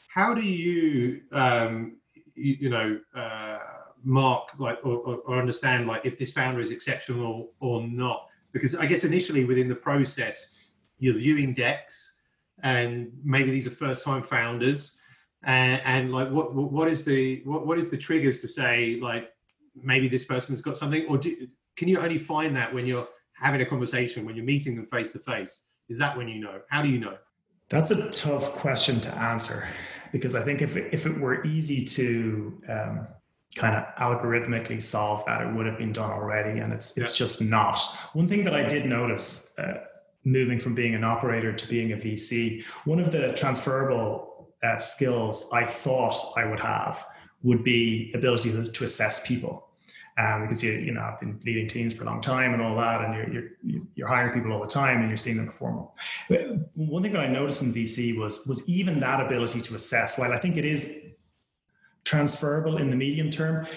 how 0.07 0.33
do 0.33 0.41
you 0.41 1.21
um, 1.31 1.97
you, 2.35 2.57
you, 2.61 2.69
know 2.69 2.99
uh, 3.15 3.59
mark 4.03 4.49
like 4.57 4.79
or, 4.83 5.17
or 5.25 5.39
understand 5.39 5.87
like 5.87 6.05
if 6.05 6.19
this 6.19 6.31
founder 6.31 6.59
is 6.59 6.71
exceptional 6.71 7.51
or 7.59 7.81
not. 7.87 8.27
Because 8.51 8.75
i 8.75 8.85
guess 8.85 9.03
initially 9.03 9.43
within 9.43 9.67
the 9.67 9.75
process 9.75 10.49
you're 10.97 11.15
viewing 11.15 11.53
decks 11.53 12.15
and 12.63 13.11
maybe 13.23 13.51
these 13.51 13.67
are 13.67 13.71
first 13.71 14.03
time 14.03 14.23
founders. 14.23 14.97
And, 15.43 15.81
and 15.85 16.11
like 16.11 16.31
what 16.31 16.55
what 16.55 16.87
is 16.87 17.03
the 17.03 17.41
what, 17.45 17.67
what 17.67 17.77
is 17.77 17.89
the 17.89 17.97
triggers 17.97 18.41
to 18.41 18.47
say 18.47 18.99
like 18.99 19.31
maybe 19.75 20.07
this 20.07 20.25
person 20.25 20.53
has 20.53 20.61
got 20.61 20.77
something? 20.77 21.05
Or 21.07 21.17
do, 21.17 21.47
can 21.75 21.87
you 21.87 21.99
only 21.99 22.17
find 22.17 22.55
that 22.55 22.73
when 22.73 22.85
you're 22.87 23.07
having 23.33 23.61
a 23.61 23.65
conversation 23.65 24.25
when 24.25 24.35
you're 24.35 24.45
meeting 24.45 24.75
them 24.75 24.85
face 24.85 25.11
to 25.11 25.19
face? 25.19 25.63
Is 25.87 25.99
that 25.99 26.17
when 26.17 26.27
you 26.27 26.39
know? 26.39 26.61
How 26.69 26.81
do 26.81 26.89
you 26.89 26.97
know? 26.97 27.17
That's 27.69 27.91
a 27.91 28.09
tough 28.09 28.53
question 28.53 28.99
to 29.01 29.15
answer 29.15 29.67
because 30.15 30.33
i 30.35 30.41
think 30.41 30.61
if 30.61 30.75
it, 30.75 30.85
if 30.93 31.05
it 31.05 31.15
were 31.19 31.43
easy 31.45 31.83
to 31.83 32.61
um, 32.69 33.07
kind 33.55 33.75
of 33.75 33.83
algorithmically 34.07 34.81
solve 34.81 35.23
that 35.25 35.41
it 35.41 35.53
would 35.53 35.65
have 35.65 35.77
been 35.77 35.93
done 35.93 36.11
already 36.11 36.59
and 36.61 36.73
it's 36.73 36.97
it's 36.97 37.15
just 37.17 37.41
not 37.41 37.79
one 38.13 38.27
thing 38.27 38.43
that 38.43 38.55
i 38.55 38.63
did 38.63 38.85
notice 38.85 39.53
uh, 39.59 39.77
moving 40.25 40.57
from 40.59 40.73
being 40.73 40.95
an 40.95 41.03
operator 41.03 41.53
to 41.53 41.67
being 41.67 41.93
a 41.93 41.95
VC, 41.95 42.65
one 42.83 42.99
of 42.99 43.11
the 43.11 43.31
transferable 43.33 44.49
uh, 44.63 44.77
skills 44.77 45.47
I 45.53 45.63
thought 45.63 46.15
I 46.35 46.45
would 46.45 46.59
have 46.59 47.05
would 47.43 47.63
be 47.63 48.11
ability 48.15 48.51
to, 48.51 48.65
to 48.65 48.83
assess 48.83 49.25
people. 49.25 49.64
Um, 50.17 50.43
because 50.43 50.63
you 50.63 50.71
you 50.71 50.93
know 50.93 51.01
I've 51.01 51.19
been 51.19 51.41
leading 51.45 51.67
teams 51.67 51.93
for 51.93 52.03
a 52.03 52.05
long 52.05 52.21
time 52.21 52.53
and 52.53 52.61
all 52.61 52.75
that, 52.77 53.01
and 53.01 53.13
you're 53.13 53.49
you're 53.61 53.81
you're 53.95 54.07
hiring 54.07 54.33
people 54.33 54.53
all 54.53 54.61
the 54.61 54.67
time 54.67 54.99
and 54.99 55.09
you're 55.09 55.17
seeing 55.17 55.35
them 55.35 55.45
perform. 55.45 55.87
But 56.29 56.41
one 56.75 57.03
thing 57.03 57.11
that 57.13 57.21
I 57.21 57.27
noticed 57.27 57.61
in 57.61 57.73
VC 57.73 58.17
was 58.17 58.47
was 58.47 58.67
even 58.69 58.99
that 59.01 59.19
ability 59.19 59.59
to 59.61 59.75
assess. 59.75 60.17
While 60.17 60.31
I 60.31 60.39
think 60.39 60.55
it 60.55 60.63
is 60.63 61.01
transferable 62.05 62.77
in 62.77 62.89
the 62.89 62.95
medium 62.95 63.29
term, 63.29 63.67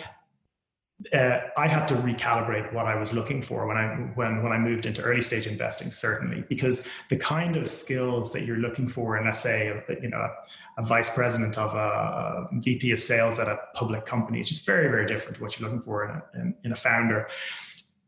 uh, 1.13 1.39
I 1.57 1.69
had 1.69 1.87
to 1.89 1.95
recalibrate 1.95 2.73
what 2.73 2.87
I 2.87 2.97
was 2.97 3.13
looking 3.13 3.41
for 3.41 3.69
when 3.69 3.77
I 3.77 3.87
when 4.17 4.43
when 4.43 4.51
I 4.51 4.59
moved 4.59 4.85
into 4.85 5.01
early 5.03 5.21
stage 5.21 5.47
investing. 5.47 5.93
Certainly, 5.93 6.45
because 6.49 6.89
the 7.09 7.17
kind 7.17 7.55
of 7.57 7.71
skills 7.71 8.33
that 8.33 8.43
you're 8.43 8.57
looking 8.57 8.89
for 8.89 9.17
in, 9.17 9.25
let's 9.25 9.39
say, 9.39 9.81
you 10.03 10.09
know, 10.09 10.19
a, 10.19 10.83
a 10.83 10.85
vice 10.85 11.09
president 11.09 11.57
of 11.57 11.73
a, 11.75 12.49
VP 12.53 12.91
of 12.91 12.99
sales 12.99 13.39
at 13.39 13.47
a 13.47 13.61
public 13.75 14.05
company, 14.07 14.41
is 14.41 14.49
just 14.49 14.67
very 14.67 14.89
very 14.89 15.07
different 15.07 15.37
to 15.37 15.43
what 15.43 15.59
you're 15.59 15.69
looking 15.69 15.83
for 15.83 16.05
in 16.05 16.11
a, 16.11 16.41
in, 16.41 16.55
in 16.65 16.73
a 16.73 16.77
founder. 16.77 17.29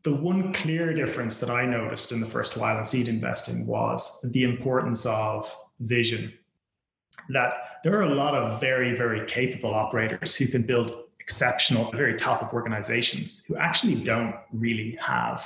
The 0.03 0.13
one 0.13 0.51
clear 0.51 0.93
difference 0.93 1.39
that 1.39 1.49
I 1.49 1.65
noticed 1.65 2.11
in 2.11 2.19
the 2.19 2.25
first 2.25 2.57
while 2.57 2.77
in 2.77 2.83
seed 2.83 3.07
investing 3.07 3.67
was 3.67 4.19
the 4.31 4.43
importance 4.43 5.05
of 5.05 5.55
vision. 5.79 6.33
That 7.29 7.53
there 7.85 7.97
are 7.97 8.03
a 8.03 8.15
lot 8.15 8.35
of 8.35 8.59
very 8.59 8.97
very 8.97 9.25
capable 9.27 9.73
operators 9.73 10.35
who 10.35 10.47
can 10.47 10.63
build 10.63 11.05
exceptional, 11.31 11.89
very 11.91 12.15
top 12.17 12.43
of 12.43 12.53
organizations 12.53 13.45
who 13.45 13.55
actually 13.55 13.95
don't 13.95 14.35
really 14.51 14.97
have 14.99 15.39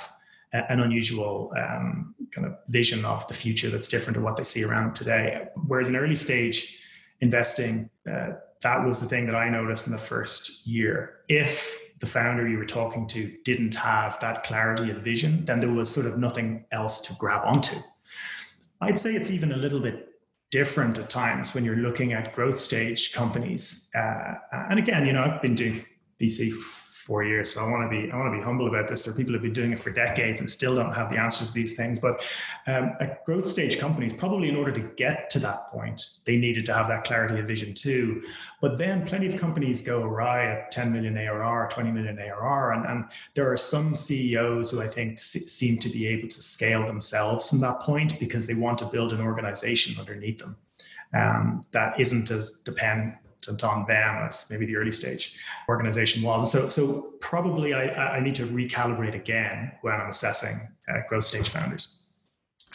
an 0.52 0.80
unusual 0.80 1.54
um, 1.56 2.16
kind 2.32 2.48
of 2.48 2.54
vision 2.70 3.06
of 3.06 3.28
the 3.28 3.36
future 3.36 3.70
that's 3.70 3.88
different 3.88 4.16
to 4.16 4.22
what 4.22 4.36
they 4.36 4.44
see 4.44 4.64
around 4.64 4.96
today. 4.96 5.48
Whereas 5.68 5.88
in 5.88 5.96
early 5.96 6.16
stage 6.16 6.80
investing, 7.22 7.90
uh, 8.12 8.32
that 8.62 8.84
was 8.84 9.00
the 9.00 9.08
thing 9.08 9.28
that 9.28 9.36
I 9.36 9.48
noticed 9.48 9.86
in 9.86 9.94
the 9.94 10.00
first 10.00 10.66
year. 10.66 11.20
If 11.30 11.78
the 12.00 12.08
founder 12.08 12.48
you 12.48 12.58
were 12.58 12.66
talking 12.66 13.06
to 13.10 13.32
didn't 13.44 13.76
have 13.76 14.20
that 14.22 14.44
clarity 14.44 14.90
of 14.90 15.04
vision, 15.04 15.46
then 15.46 15.60
there 15.60 15.72
was 15.72 15.94
sort 15.94 16.08
of 16.08 16.18
nothing 16.18 16.66
else 16.72 17.00
to 17.02 17.14
grab 17.20 17.42
onto. 17.46 17.78
I'd 18.82 18.98
say 18.98 19.14
it's 19.14 19.30
even 19.30 19.52
a 19.52 19.58
little 19.58 19.80
bit 19.80 20.15
different 20.56 20.98
at 20.98 21.10
times 21.10 21.54
when 21.54 21.66
you're 21.66 21.84
looking 21.88 22.14
at 22.14 22.34
growth 22.34 22.58
stage 22.58 23.12
companies. 23.12 23.90
Uh, 23.94 24.36
and 24.70 24.80
again, 24.80 25.06
you 25.06 25.12
know, 25.12 25.22
I've 25.22 25.42
been 25.42 25.54
doing 25.54 25.84
VC 26.18 26.50
four 27.06 27.24
years. 27.24 27.54
So 27.54 27.64
I 27.64 27.70
want 27.70 27.84
to 27.84 27.90
be 27.90 28.12
I 28.12 28.18
want 28.18 28.34
to 28.34 28.38
be 28.38 28.44
humble 28.44 28.68
about 28.68 28.88
this. 28.88 29.06
There 29.06 29.14
are 29.14 29.18
people 29.18 29.34
who've 29.34 29.42
been 29.42 29.54
doing 29.54 29.72
it 29.72 29.80
for 29.80 29.92
decades 29.92 30.40
and 30.40 30.50
still 30.50 30.76
don't 30.76 30.92
have 30.92 31.12
the 31.12 31.20
answers 31.20 31.50
to 31.50 31.54
these 31.54 31.76
things. 31.76 32.00
But 32.00 32.24
um, 32.66 32.94
at 33.00 33.24
growth 33.26 33.46
stage 33.46 33.78
companies, 33.78 34.12
probably 34.12 34.50
in 34.50 34.56
order 34.56 34.72
to 34.72 34.80
get 34.96 35.30
to 35.30 35.40
that 35.40 35.68
point, 35.68 36.02
they 36.26 36.36
needed 36.36 36.66
to 36.66 36.74
have 36.74 36.88
that 36.88 37.04
clarity 37.04 37.40
of 37.40 37.46
vision 37.46 37.76
too. 37.76 38.24
But 38.60 38.80
then 38.80 39.06
plenty 39.06 39.28
of 39.28 39.38
companies 39.38 39.84
go 39.84 40.02
awry 40.02 40.48
at 40.48 40.72
10 40.72 40.92
million 40.92 41.16
ARR, 41.16 41.70
20 41.72 41.92
million 41.92 42.18
ARR, 42.18 42.72
and, 42.72 42.86
and 42.88 43.06
there 43.36 43.52
are 43.52 43.58
some 43.58 43.94
CEOs 43.94 44.72
who 44.72 44.82
I 44.82 44.88
think 44.88 45.20
seem 45.20 45.78
to 45.78 45.90
be 45.90 46.08
able 46.08 46.28
to 46.28 46.42
scale 46.42 46.88
themselves 46.88 47.52
from 47.52 47.60
that 47.60 47.82
point 47.82 48.20
because 48.20 48.48
they 48.48 48.56
want 48.56 48.80
to 48.80 48.86
build 48.86 49.14
an 49.14 49.22
organization 49.22 50.00
underneath 50.00 50.40
them. 50.40 50.58
Um, 51.14 51.62
that 51.72 52.00
isn't 52.00 52.32
as 52.32 52.62
depend 52.62 53.16
on 53.48 53.86
them 53.86 54.18
as 54.28 54.48
maybe 54.50 54.66
the 54.66 54.76
early 54.76 54.92
stage 54.92 55.38
organization 55.70 56.24
was. 56.24 56.52
so, 56.52 56.68
so 56.68 57.14
probably 57.20 57.74
I, 57.74 58.18
I 58.18 58.20
need 58.20 58.36
to 58.36 58.46
recalibrate 58.46 59.16
again 59.16 59.72
when 59.82 59.96
I'm 59.96 60.10
assessing 60.10 60.56
uh, 60.88 61.00
growth 61.08 61.24
stage 61.24 61.50
founders. 61.50 61.98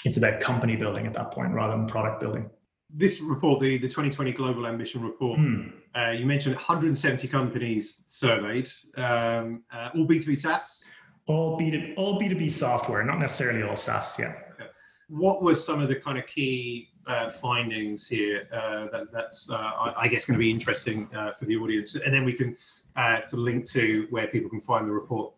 It's 0.05 0.17
about 0.17 0.41
company 0.41 0.77
building 0.77 1.07
at 1.07 1.15
that 1.15 1.31
point 1.31 1.53
rather 1.53 1.77
than 1.77 1.87
product 1.87 2.21
building. 2.21 2.49
This 2.93 3.21
report, 3.21 3.61
the, 3.61 3.79
the 3.79 3.87
2020 3.87 4.33
Global 4.33 4.67
Ambition 4.67 5.03
Report, 5.03 5.39
mm. 5.39 5.73
uh, 5.95 6.11
you 6.11 6.27
mentioned 6.27 6.57
170 6.57 7.29
companies 7.29 8.05
surveyed, 8.09 8.69
um, 8.97 9.62
uh, 9.73 9.91
all 9.95 10.07
B2B 10.07 10.37
SaaS? 10.37 10.85
All, 11.27 11.61
B2, 11.61 11.95
all 11.97 12.21
B2B 12.21 12.50
software, 12.50 13.05
not 13.05 13.21
necessarily 13.21 13.62
all 13.62 13.77
SaaS, 13.77 14.19
yeah. 14.19 14.35
Okay. 14.55 14.71
What 15.09 15.43
were 15.43 15.55
some 15.55 15.81
of 15.81 15.89
the 15.89 15.97
kind 15.97 16.19
of 16.19 16.27
key 16.27 16.90
uh, 17.11 17.29
findings 17.29 18.07
here 18.07 18.49
uh, 18.52 18.87
that, 18.88 19.12
that's, 19.12 19.50
uh, 19.50 19.57
I, 19.57 20.02
I, 20.02 20.09
guess, 20.09 20.26
going 20.26 20.38
to 20.38 20.43
be 20.43 20.50
interesting 20.50 21.09
uh, 21.14 21.33
for 21.33 21.45
the 21.45 21.57
audience. 21.57 21.97
And 21.97 22.14
then 22.14 22.25
we 22.25 22.33
can 22.33 22.57
uh, 22.97 23.21
sort 23.23 23.40
of 23.40 23.45
link 23.45 23.69
to 23.71 24.07
where 24.11 24.29
people 24.29 24.49
can 24.49 24.61
find 24.61 24.87
the 24.87 24.93
report. 24.93 25.35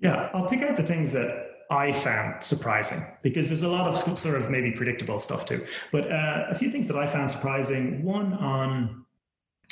Yeah, 0.00 0.30
I'll 0.34 0.48
pick 0.48 0.62
out 0.62 0.76
the 0.76 0.82
things 0.82 1.12
that 1.12 1.46
I 1.70 1.92
found 1.92 2.42
surprising 2.42 3.00
because 3.22 3.48
there's 3.48 3.62
a 3.62 3.68
lot 3.68 3.86
of 3.86 3.96
sort 3.96 4.40
of 4.40 4.50
maybe 4.50 4.72
predictable 4.72 5.18
stuff 5.18 5.44
too. 5.44 5.64
But 5.92 6.10
uh, 6.10 6.46
a 6.48 6.54
few 6.54 6.70
things 6.70 6.88
that 6.88 6.96
I 6.96 7.06
found 7.06 7.30
surprising 7.30 8.02
one 8.02 8.32
on 8.34 9.04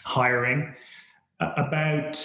hiring, 0.05 0.75
about 1.41 2.19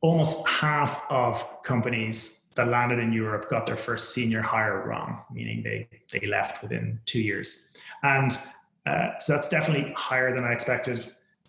almost 0.00 0.46
half 0.48 1.02
of 1.10 1.62
companies 1.62 2.39
that 2.60 2.68
landed 2.68 2.98
in 2.98 3.10
Europe 3.10 3.48
got 3.48 3.64
their 3.64 3.76
first 3.76 4.12
senior 4.12 4.42
hire 4.42 4.86
wrong, 4.86 5.22
meaning 5.32 5.62
they 5.62 5.88
they 6.12 6.26
left 6.26 6.62
within 6.62 7.00
two 7.06 7.22
years, 7.22 7.72
and 8.02 8.38
uh, 8.84 9.18
so 9.18 9.32
that's 9.32 9.48
definitely 9.48 9.92
higher 9.96 10.34
than 10.34 10.44
I 10.44 10.52
expected. 10.52 10.98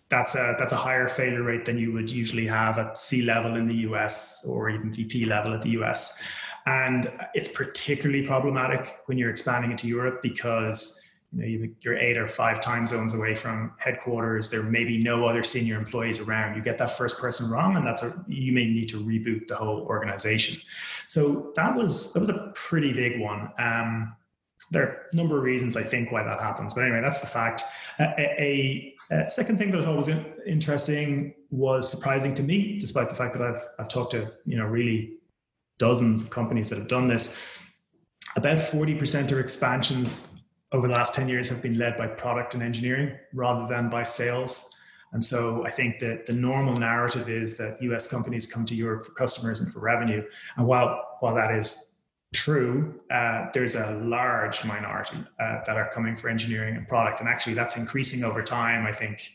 That's 0.08 0.34
a 0.34 0.56
that's 0.58 0.72
a 0.72 0.76
higher 0.76 1.08
failure 1.08 1.42
rate 1.42 1.66
than 1.66 1.76
you 1.76 1.92
would 1.92 2.10
usually 2.10 2.46
have 2.46 2.78
at 2.78 2.96
C 2.96 3.22
level 3.22 3.56
in 3.56 3.68
the 3.68 3.74
US 3.88 4.46
or 4.48 4.70
even 4.70 4.90
VP 4.90 5.26
level 5.26 5.52
at 5.52 5.60
the 5.60 5.70
US, 5.80 6.22
and 6.64 7.12
it's 7.34 7.48
particularly 7.52 8.26
problematic 8.26 9.00
when 9.04 9.18
you're 9.18 9.30
expanding 9.30 9.70
into 9.70 9.88
Europe 9.88 10.22
because 10.22 11.06
you 11.34 11.58
know, 11.58 11.68
you're 11.80 11.96
eight 11.96 12.18
or 12.18 12.28
five 12.28 12.60
time 12.60 12.86
zones 12.86 13.14
away 13.14 13.34
from 13.34 13.72
headquarters. 13.78 14.50
There 14.50 14.62
may 14.62 14.84
be 14.84 15.02
no 15.02 15.26
other 15.26 15.42
senior 15.42 15.78
employees 15.78 16.20
around. 16.20 16.56
You 16.56 16.62
get 16.62 16.78
that 16.78 16.96
first 16.96 17.18
person 17.18 17.50
wrong, 17.50 17.76
and 17.76 17.86
that's 17.86 18.02
a 18.02 18.24
you 18.28 18.52
may 18.52 18.66
need 18.66 18.88
to 18.90 18.98
reboot 18.98 19.48
the 19.48 19.56
whole 19.56 19.80
organization. 19.82 20.60
So 21.06 21.52
that 21.56 21.74
was 21.74 22.12
that 22.12 22.20
was 22.20 22.28
a 22.28 22.52
pretty 22.54 22.92
big 22.92 23.20
one. 23.20 23.50
Um, 23.58 24.14
there 24.70 24.82
are 24.82 25.06
a 25.12 25.16
number 25.16 25.36
of 25.38 25.44
reasons 25.44 25.76
I 25.76 25.82
think 25.82 26.12
why 26.12 26.22
that 26.22 26.38
happens, 26.38 26.74
but 26.74 26.82
anyway, 26.82 27.00
that's 27.00 27.20
the 27.20 27.26
fact. 27.26 27.62
a, 27.98 28.04
a, 28.18 28.94
a, 29.10 29.30
second 29.30 29.58
thing 29.58 29.70
that 29.70 29.80
I 29.80 29.84
thought 29.84 29.96
was 29.96 30.10
interesting 30.46 31.34
was 31.50 31.90
surprising 31.90 32.32
to 32.34 32.42
me, 32.42 32.78
despite 32.78 33.08
the 33.10 33.16
fact 33.16 33.32
that 33.34 33.42
I've 33.42 33.62
I've 33.78 33.88
talked 33.88 34.12
to 34.12 34.32
you 34.44 34.58
know 34.58 34.66
really 34.66 35.14
dozens 35.78 36.22
of 36.22 36.30
companies 36.30 36.68
that 36.68 36.78
have 36.78 36.88
done 36.88 37.08
this. 37.08 37.38
About 38.36 38.60
forty 38.60 38.94
percent 38.94 39.32
of 39.32 39.38
expansions 39.38 40.41
over 40.72 40.88
the 40.88 40.94
last 40.94 41.14
10 41.14 41.28
years 41.28 41.48
have 41.48 41.62
been 41.62 41.78
led 41.78 41.96
by 41.96 42.06
product 42.06 42.54
and 42.54 42.62
engineering 42.62 43.18
rather 43.32 43.66
than 43.66 43.88
by 43.88 44.02
sales. 44.02 44.70
And 45.12 45.22
so 45.22 45.66
I 45.66 45.70
think 45.70 45.98
that 46.00 46.26
the 46.26 46.32
normal 46.32 46.78
narrative 46.78 47.28
is 47.28 47.56
that 47.58 47.82
US 47.82 48.08
companies 48.08 48.50
come 48.50 48.64
to 48.64 48.74
Europe 48.74 49.04
for 49.04 49.12
customers 49.12 49.60
and 49.60 49.70
for 49.70 49.80
revenue. 49.80 50.24
And 50.56 50.66
while 50.66 51.16
while 51.20 51.34
that 51.34 51.54
is 51.54 51.92
true, 52.32 53.00
uh, 53.10 53.46
there's 53.52 53.76
a 53.76 53.94
large 54.02 54.64
minority 54.64 55.18
uh, 55.38 55.58
that 55.66 55.76
are 55.76 55.90
coming 55.92 56.16
for 56.16 56.28
engineering 56.28 56.76
and 56.76 56.88
product, 56.88 57.20
and 57.20 57.28
actually 57.28 57.54
that's 57.54 57.76
increasing 57.76 58.24
over 58.24 58.42
time. 58.42 58.86
I 58.86 58.92
think, 58.92 59.34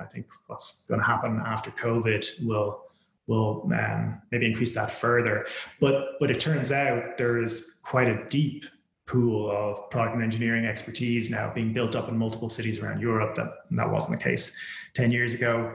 I 0.00 0.04
think 0.04 0.26
what's 0.46 0.86
going 0.88 1.00
to 1.00 1.06
happen 1.06 1.40
after 1.44 1.70
COVID 1.70 2.46
will 2.46 2.84
will 3.26 3.70
um, 3.78 4.20
maybe 4.30 4.46
increase 4.46 4.74
that 4.74 4.90
further. 4.90 5.46
But 5.78 6.18
but 6.18 6.30
it 6.30 6.40
turns 6.40 6.72
out 6.72 7.18
there 7.18 7.42
is 7.42 7.80
quite 7.84 8.08
a 8.08 8.24
deep 8.28 8.64
pool 9.06 9.50
of 9.50 9.90
product 9.90 10.14
and 10.14 10.24
engineering 10.24 10.64
expertise 10.64 11.30
now 11.30 11.52
being 11.52 11.72
built 11.72 11.96
up 11.96 12.08
in 12.08 12.16
multiple 12.16 12.48
cities 12.48 12.80
around 12.80 13.00
Europe. 13.00 13.34
That 13.34 13.52
that 13.70 13.90
wasn't 13.90 14.18
the 14.18 14.24
case 14.24 14.56
ten 14.94 15.10
years 15.10 15.32
ago. 15.32 15.74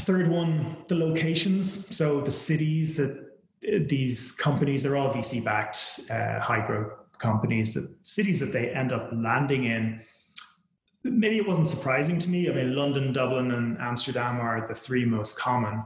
Third 0.00 0.28
one, 0.28 0.84
the 0.88 0.96
locations. 0.96 1.94
So 1.96 2.20
the 2.20 2.30
cities 2.30 2.96
that 2.96 3.24
these 3.88 4.32
companies, 4.32 4.82
they're 4.82 4.96
all 4.96 5.12
VC 5.12 5.44
backed, 5.44 6.00
uh, 6.10 6.40
high 6.40 6.66
growth 6.66 6.92
companies. 7.18 7.74
The 7.74 7.94
cities 8.02 8.40
that 8.40 8.52
they 8.52 8.70
end 8.70 8.92
up 8.92 9.10
landing 9.12 9.64
in, 9.64 10.00
maybe 11.02 11.36
it 11.36 11.46
wasn't 11.46 11.68
surprising 11.68 12.18
to 12.18 12.28
me. 12.28 12.50
I 12.50 12.54
mean, 12.54 12.74
London, 12.74 13.12
Dublin, 13.12 13.52
and 13.52 13.78
Amsterdam 13.80 14.40
are 14.40 14.66
the 14.66 14.74
three 14.74 15.04
most 15.04 15.38
common. 15.38 15.84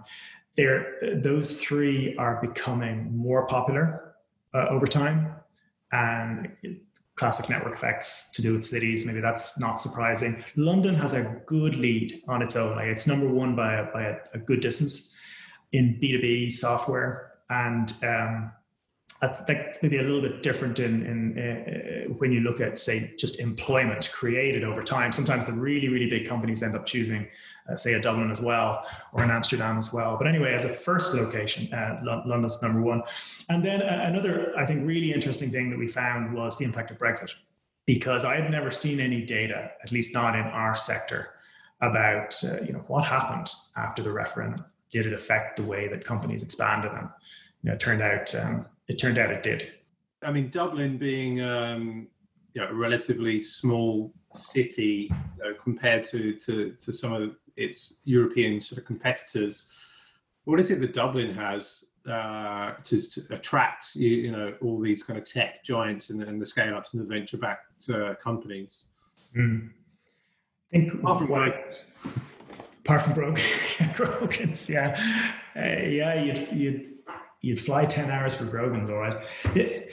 They're, 0.56 1.20
those 1.22 1.60
three 1.60 2.16
are 2.16 2.40
becoming 2.40 3.16
more 3.16 3.46
popular 3.46 4.14
uh, 4.54 4.66
over 4.70 4.86
time. 4.86 5.34
And 5.92 6.50
classic 7.18 7.50
network 7.50 7.74
effects 7.74 8.30
to 8.30 8.42
do 8.42 8.54
with 8.54 8.64
cities. 8.64 9.04
Maybe 9.04 9.20
that's 9.20 9.58
not 9.58 9.80
surprising. 9.80 10.42
London 10.56 10.94
has 10.94 11.14
a 11.14 11.42
good 11.46 11.74
lead 11.74 12.22
on 12.28 12.42
its 12.42 12.54
own. 12.54 12.76
Like 12.76 12.86
it's 12.86 13.06
number 13.06 13.28
one 13.28 13.56
by 13.56 13.74
a, 13.74 13.92
by 13.92 14.02
a, 14.04 14.16
a 14.34 14.38
good 14.38 14.60
distance 14.60 15.16
in 15.72 15.98
B2B 16.00 16.52
software. 16.52 17.32
And 17.50 17.92
um, 18.04 18.52
I 19.20 19.26
think 19.26 19.60
maybe 19.82 19.98
a 19.98 20.02
little 20.02 20.20
bit 20.20 20.44
different 20.44 20.78
in, 20.78 21.04
in 21.04 21.38
uh, 21.38 22.14
when 22.14 22.30
you 22.30 22.40
look 22.40 22.60
at, 22.60 22.78
say, 22.78 23.12
just 23.18 23.40
employment 23.40 24.10
created 24.12 24.62
over 24.62 24.82
time. 24.84 25.10
Sometimes 25.12 25.46
the 25.46 25.52
really, 25.52 25.88
really 25.88 26.08
big 26.08 26.26
companies 26.26 26.62
end 26.62 26.76
up 26.76 26.86
choosing, 26.86 27.26
uh, 27.68 27.76
say, 27.76 27.94
a 27.94 28.00
Dublin 28.00 28.30
as 28.30 28.40
well 28.40 28.86
or 29.12 29.24
in 29.24 29.30
Amsterdam 29.30 29.78
as 29.78 29.92
well. 29.92 30.16
But 30.16 30.26
anyway, 30.26 30.54
as 30.54 30.64
a 30.64 30.68
first 30.68 31.14
location, 31.14 31.72
uh, 31.72 32.00
London's 32.02 32.60
number 32.62 32.80
one. 32.80 33.02
And 33.48 33.64
then 33.64 33.82
uh, 33.82 34.04
another, 34.06 34.52
I 34.56 34.66
think, 34.66 34.86
really 34.86 35.12
interesting 35.12 35.50
thing 35.50 35.70
that 35.70 35.78
we 35.78 35.88
found 35.88 36.34
was 36.34 36.58
the 36.58 36.64
impact 36.64 36.90
of 36.90 36.98
Brexit, 36.98 37.34
because 37.86 38.24
I 38.24 38.36
had 38.36 38.50
never 38.50 38.70
seen 38.70 39.00
any 39.00 39.22
data, 39.22 39.72
at 39.82 39.92
least 39.92 40.14
not 40.14 40.34
in 40.34 40.44
our 40.44 40.76
sector, 40.76 41.30
about 41.80 42.34
uh, 42.42 42.60
you 42.62 42.72
know 42.72 42.84
what 42.88 43.04
happened 43.04 43.48
after 43.76 44.02
the 44.02 44.10
referendum. 44.10 44.64
Did 44.90 45.06
it 45.06 45.12
affect 45.12 45.56
the 45.56 45.62
way 45.62 45.86
that 45.88 46.04
companies 46.04 46.42
expanded? 46.42 46.90
And 46.92 47.08
you 47.62 47.68
know, 47.68 47.74
it 47.74 47.80
turned 47.80 48.02
out. 48.02 48.34
Um, 48.34 48.66
it 48.88 48.98
turned 48.98 49.18
out 49.18 49.30
it 49.30 49.42
did. 49.42 49.70
I 50.22 50.32
mean, 50.32 50.48
Dublin 50.48 50.96
being 50.96 51.40
um, 51.42 52.08
you 52.54 52.64
know, 52.64 52.68
a 52.70 52.74
relatively 52.74 53.40
small 53.40 54.12
city 54.32 55.12
uh, 55.44 55.50
compared 55.62 56.04
to, 56.04 56.34
to, 56.34 56.70
to 56.70 56.92
some 56.92 57.12
of 57.12 57.36
its 57.58 57.98
European 58.04 58.60
sort 58.60 58.78
of 58.78 58.84
competitors, 58.84 59.72
what 60.44 60.60
is 60.60 60.70
it 60.70 60.80
that 60.80 60.92
Dublin 60.94 61.34
has 61.34 61.84
uh, 62.08 62.72
to, 62.84 63.02
to, 63.10 63.22
attract 63.30 63.94
you, 63.94 64.08
you, 64.08 64.32
know 64.32 64.54
all 64.62 64.80
these 64.80 65.02
kind 65.02 65.18
of 65.18 65.24
tech 65.24 65.62
giants 65.62 66.08
and, 66.10 66.22
and 66.22 66.40
the 66.40 66.46
scale 66.46 66.74
ups 66.74 66.94
and 66.94 67.02
the 67.02 67.06
venture 67.06 67.36
backed 67.36 67.90
uh, 67.90 68.14
companies? 68.14 68.86
Mm. 69.36 69.68
I 70.72 70.78
think 70.78 70.94
apart 70.94 71.18
from 71.18 71.28
what, 71.28 71.84
apart 72.80 73.02
from 73.02 73.14
Grogan's, 73.94 74.70
yeah, 74.70 74.98
uh, 75.56 75.86
yeah, 75.86 76.22
you'd 76.22 76.52
you'd 76.52 76.94
you'd 77.40 77.60
fly 77.60 77.84
10 77.84 78.10
hours 78.10 78.34
for 78.34 78.44
Grogan's, 78.44 78.88
all 78.90 78.96
right. 78.96 79.24
It, 79.54 79.92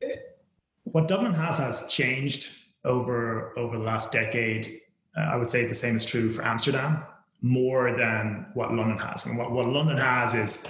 it, 0.00 0.40
what 0.84 1.08
Dublin 1.08 1.34
has 1.34 1.58
has 1.58 1.86
changed 1.88 2.52
over 2.84 3.58
over 3.58 3.78
the 3.78 3.84
last 3.84 4.12
decade. 4.12 4.80
Uh, 5.16 5.20
I 5.20 5.36
would 5.36 5.50
say 5.50 5.66
the 5.66 5.74
same 5.74 5.96
is 5.96 6.04
true 6.04 6.30
for 6.30 6.44
Amsterdam 6.44 7.04
more 7.42 7.92
than 7.92 8.46
what 8.54 8.72
London 8.72 8.98
has. 8.98 9.26
And 9.26 9.36
what, 9.36 9.52
what 9.52 9.68
London 9.68 9.98
has 9.98 10.34
is 10.34 10.66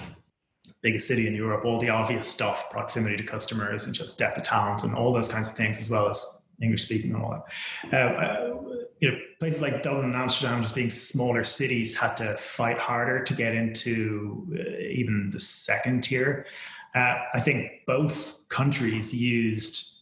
biggest 0.81 1.07
city 1.07 1.25
in 1.25 1.33
Europe, 1.33 1.65
all 1.65 1.79
the 1.79 1.89
obvious 1.89 2.27
stuff, 2.27 2.69
proximity 2.69 3.15
to 3.15 3.23
customers 3.23 3.85
and 3.85 3.95
just 3.95 4.19
depth 4.19 4.37
of 4.37 4.43
talent 4.43 4.83
and 4.83 4.93
all 4.93 5.11
those 5.13 5.29
kinds 5.29 5.47
of 5.47 5.55
things, 5.55 5.79
as 5.79 5.89
well 5.89 6.09
as 6.09 6.37
English 6.61 6.83
speaking 6.83 7.13
and 7.13 7.23
all 7.23 7.31
that. 7.31 7.93
Uh, 7.93 8.13
uh, 8.13 8.59
you 8.99 9.11
know, 9.11 9.17
places 9.39 9.61
like 9.61 9.81
Dublin 9.81 10.05
and 10.05 10.15
Amsterdam, 10.15 10.61
just 10.61 10.75
being 10.75 10.89
smaller 10.89 11.43
cities, 11.43 11.95
had 11.95 12.15
to 12.17 12.35
fight 12.35 12.77
harder 12.77 13.23
to 13.23 13.33
get 13.33 13.55
into 13.55 14.45
uh, 14.53 14.79
even 14.79 15.29
the 15.31 15.39
second 15.39 16.03
tier. 16.03 16.45
Uh, 16.93 17.15
I 17.33 17.39
think 17.39 17.71
both 17.87 18.47
countries 18.49 19.13
used 19.13 19.94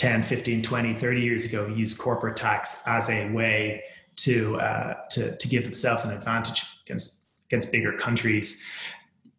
10, 0.00 0.22
15, 0.22 0.62
20, 0.62 0.94
30 0.94 1.20
years 1.20 1.44
ago, 1.44 1.66
used 1.66 1.98
corporate 1.98 2.34
tax 2.34 2.82
as 2.86 3.10
a 3.10 3.30
way 3.32 3.82
to, 4.16 4.58
uh, 4.58 4.94
to, 5.10 5.36
to 5.36 5.46
give 5.46 5.64
themselves 5.64 6.06
an 6.06 6.16
advantage 6.16 6.64
against, 6.86 7.26
against 7.50 7.70
bigger 7.70 7.92
countries. 7.92 8.64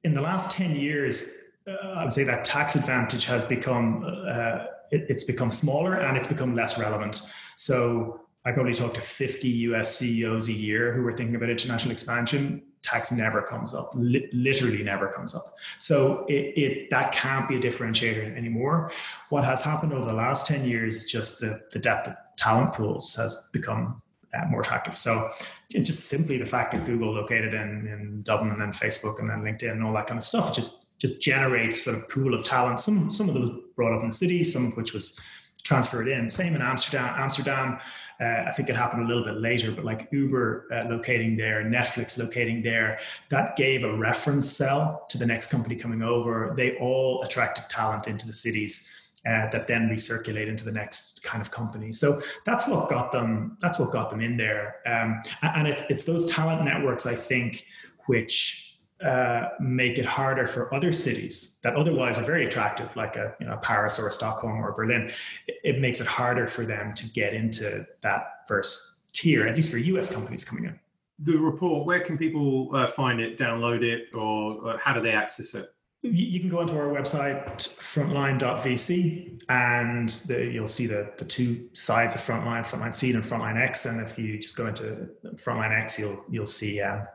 In 0.03 0.13
the 0.13 0.21
last 0.21 0.51
10 0.51 0.75
years, 0.75 1.33
uh, 1.67 1.87
I 1.87 2.03
would 2.03 2.13
say 2.13 2.23
that 2.25 2.45
tax 2.45 2.75
advantage 2.75 3.25
has 3.25 3.43
become 3.43 4.05
uh, 4.05 4.65
it, 4.91 5.07
it's 5.09 5.23
become 5.23 5.51
smaller 5.51 5.95
and 5.95 6.15
it's 6.15 6.27
become 6.27 6.55
less 6.55 6.77
relevant. 6.77 7.23
So 7.55 8.21
I 8.45 8.51
probably 8.51 8.75
talk 8.75 8.93
to 8.93 9.01
50 9.01 9.47
US 9.49 9.97
CEOs 9.97 10.47
a 10.47 10.53
year 10.53 10.93
who 10.93 11.07
are 11.07 11.17
thinking 11.17 11.35
about 11.35 11.49
international 11.49 11.91
expansion. 11.91 12.61
Tax 12.81 13.11
never 13.11 13.41
comes 13.41 13.73
up, 13.73 13.91
li- 13.93 14.29
literally 14.33 14.83
never 14.83 15.07
comes 15.07 15.35
up. 15.35 15.57
So 15.77 16.25
it, 16.27 16.57
it 16.57 16.89
that 16.89 17.11
can't 17.11 17.47
be 17.47 17.57
a 17.57 17.59
differentiator 17.59 18.35
anymore. 18.35 18.91
What 19.29 19.43
has 19.43 19.61
happened 19.61 19.93
over 19.93 20.05
the 20.05 20.13
last 20.13 20.47
10 20.47 20.65
years 20.67 20.95
is 20.95 21.05
just 21.05 21.39
the, 21.39 21.61
the 21.71 21.79
depth 21.79 22.07
of 22.07 22.15
talent 22.37 22.73
pools 22.73 23.15
has 23.15 23.49
become 23.51 24.01
uh, 24.33 24.45
more 24.45 24.61
attractive. 24.61 24.97
So 24.97 25.29
just 25.69 26.07
simply 26.07 26.37
the 26.37 26.45
fact 26.45 26.71
that 26.71 26.85
Google 26.85 27.13
located 27.13 27.53
in, 27.53 27.87
in 27.87 28.21
Dublin 28.23 28.51
and 28.51 28.61
then 28.61 28.71
Facebook 28.71 29.19
and 29.19 29.29
then 29.29 29.41
LinkedIn 29.41 29.71
and 29.71 29.83
all 29.83 29.93
that 29.93 30.07
kind 30.07 30.17
of 30.17 30.25
stuff, 30.25 30.55
just 30.55 30.77
just 30.97 31.19
generates 31.19 31.81
sort 31.83 31.97
of 31.97 32.07
pool 32.09 32.33
of 32.33 32.43
talent. 32.43 32.79
Some 32.79 33.09
some 33.09 33.27
of 33.27 33.35
those 33.35 33.49
brought 33.75 33.95
up 33.95 34.03
in 34.03 34.09
the 34.09 34.15
city, 34.15 34.43
some 34.43 34.67
of 34.67 34.77
which 34.77 34.93
was 34.93 35.19
transferred 35.63 36.07
in. 36.07 36.29
Same 36.29 36.55
in 36.55 36.61
Amsterdam. 36.61 37.13
Amsterdam, 37.17 37.79
uh, 38.19 38.43
I 38.47 38.51
think 38.51 38.69
it 38.69 38.75
happened 38.75 39.03
a 39.03 39.07
little 39.07 39.23
bit 39.23 39.37
later, 39.37 39.71
but 39.71 39.85
like 39.85 40.07
Uber 40.11 40.67
uh, 40.71 40.89
locating 40.89 41.37
there, 41.37 41.63
Netflix 41.63 42.17
locating 42.17 42.61
there, 42.61 42.99
that 43.29 43.55
gave 43.55 43.83
a 43.83 43.95
reference 43.95 44.49
cell 44.49 45.05
to 45.09 45.17
the 45.17 45.25
next 45.25 45.47
company 45.51 45.75
coming 45.75 46.01
over. 46.01 46.53
They 46.55 46.77
all 46.77 47.21
attracted 47.23 47.65
talent 47.69 48.07
into 48.07 48.27
the 48.27 48.33
cities. 48.33 48.89
Uh, 49.23 49.47
that 49.51 49.67
then 49.67 49.87
recirculate 49.87 50.47
into 50.47 50.65
the 50.65 50.71
next 50.71 51.21
kind 51.21 51.43
of 51.43 51.51
company. 51.51 51.91
So 51.91 52.23
that's 52.43 52.67
what 52.67 52.89
got 52.89 53.11
them. 53.11 53.55
That's 53.61 53.77
what 53.77 53.91
got 53.91 54.09
them 54.09 54.19
in 54.19 54.35
there. 54.35 54.77
Um, 54.87 55.21
and 55.43 55.67
it's 55.67 55.83
it's 55.91 56.05
those 56.05 56.25
talent 56.25 56.65
networks, 56.65 57.05
I 57.05 57.13
think, 57.13 57.63
which 58.07 58.70
uh, 59.03 59.49
make 59.59 59.97
it 59.97 60.05
harder 60.05 60.47
for 60.47 60.73
other 60.73 60.91
cities 60.91 61.59
that 61.63 61.75
otherwise 61.75 62.17
are 62.19 62.23
very 62.23 62.45
attractive, 62.45 62.95
like 62.95 63.15
a 63.15 63.35
you 63.39 63.45
know 63.45 63.57
Paris 63.57 63.99
or 63.99 64.07
a 64.07 64.11
Stockholm 64.11 64.63
or 64.63 64.71
Berlin. 64.73 65.11
It, 65.47 65.55
it 65.63 65.79
makes 65.79 66.01
it 66.01 66.07
harder 66.07 66.47
for 66.47 66.65
them 66.65 66.93
to 66.93 67.07
get 67.09 67.33
into 67.33 67.85
that 68.01 68.47
first 68.47 69.11
tier, 69.13 69.47
at 69.47 69.55
least 69.55 69.71
for 69.71 69.77
U.S. 69.77 70.13
companies 70.13 70.45
coming 70.45 70.65
in. 70.65 70.79
The 71.19 71.37
report, 71.37 71.85
where 71.85 71.99
can 71.99 72.17
people 72.17 72.69
uh, 72.73 72.87
find 72.87 73.19
it, 73.21 73.37
download 73.37 73.83
it, 73.83 74.07
or, 74.13 74.53
or 74.63 74.77
how 74.79 74.93
do 74.93 75.01
they 75.01 75.11
access 75.11 75.53
it? 75.53 75.73
you 76.03 76.39
can 76.39 76.49
go 76.49 76.59
onto 76.59 76.75
our 76.75 76.87
website 76.87 77.45
frontline.vc 77.57 79.43
and 79.49 80.09
the, 80.09 80.45
you'll 80.45 80.67
see 80.67 80.87
the, 80.87 81.11
the 81.17 81.25
two 81.25 81.69
sides 81.73 82.15
of 82.15 82.21
frontline 82.21 82.61
frontline 82.61 82.93
seed 82.93 83.13
and 83.13 83.23
frontline 83.23 83.55
x 83.55 83.85
and 83.85 84.01
if 84.01 84.17
you 84.17 84.39
just 84.39 84.57
go 84.57 84.65
into 84.65 85.07
frontline 85.35 85.71
x 85.79 85.99
you'll 85.99 86.25
you'll 86.27 86.47
see 86.47 86.81
um, 86.81 87.05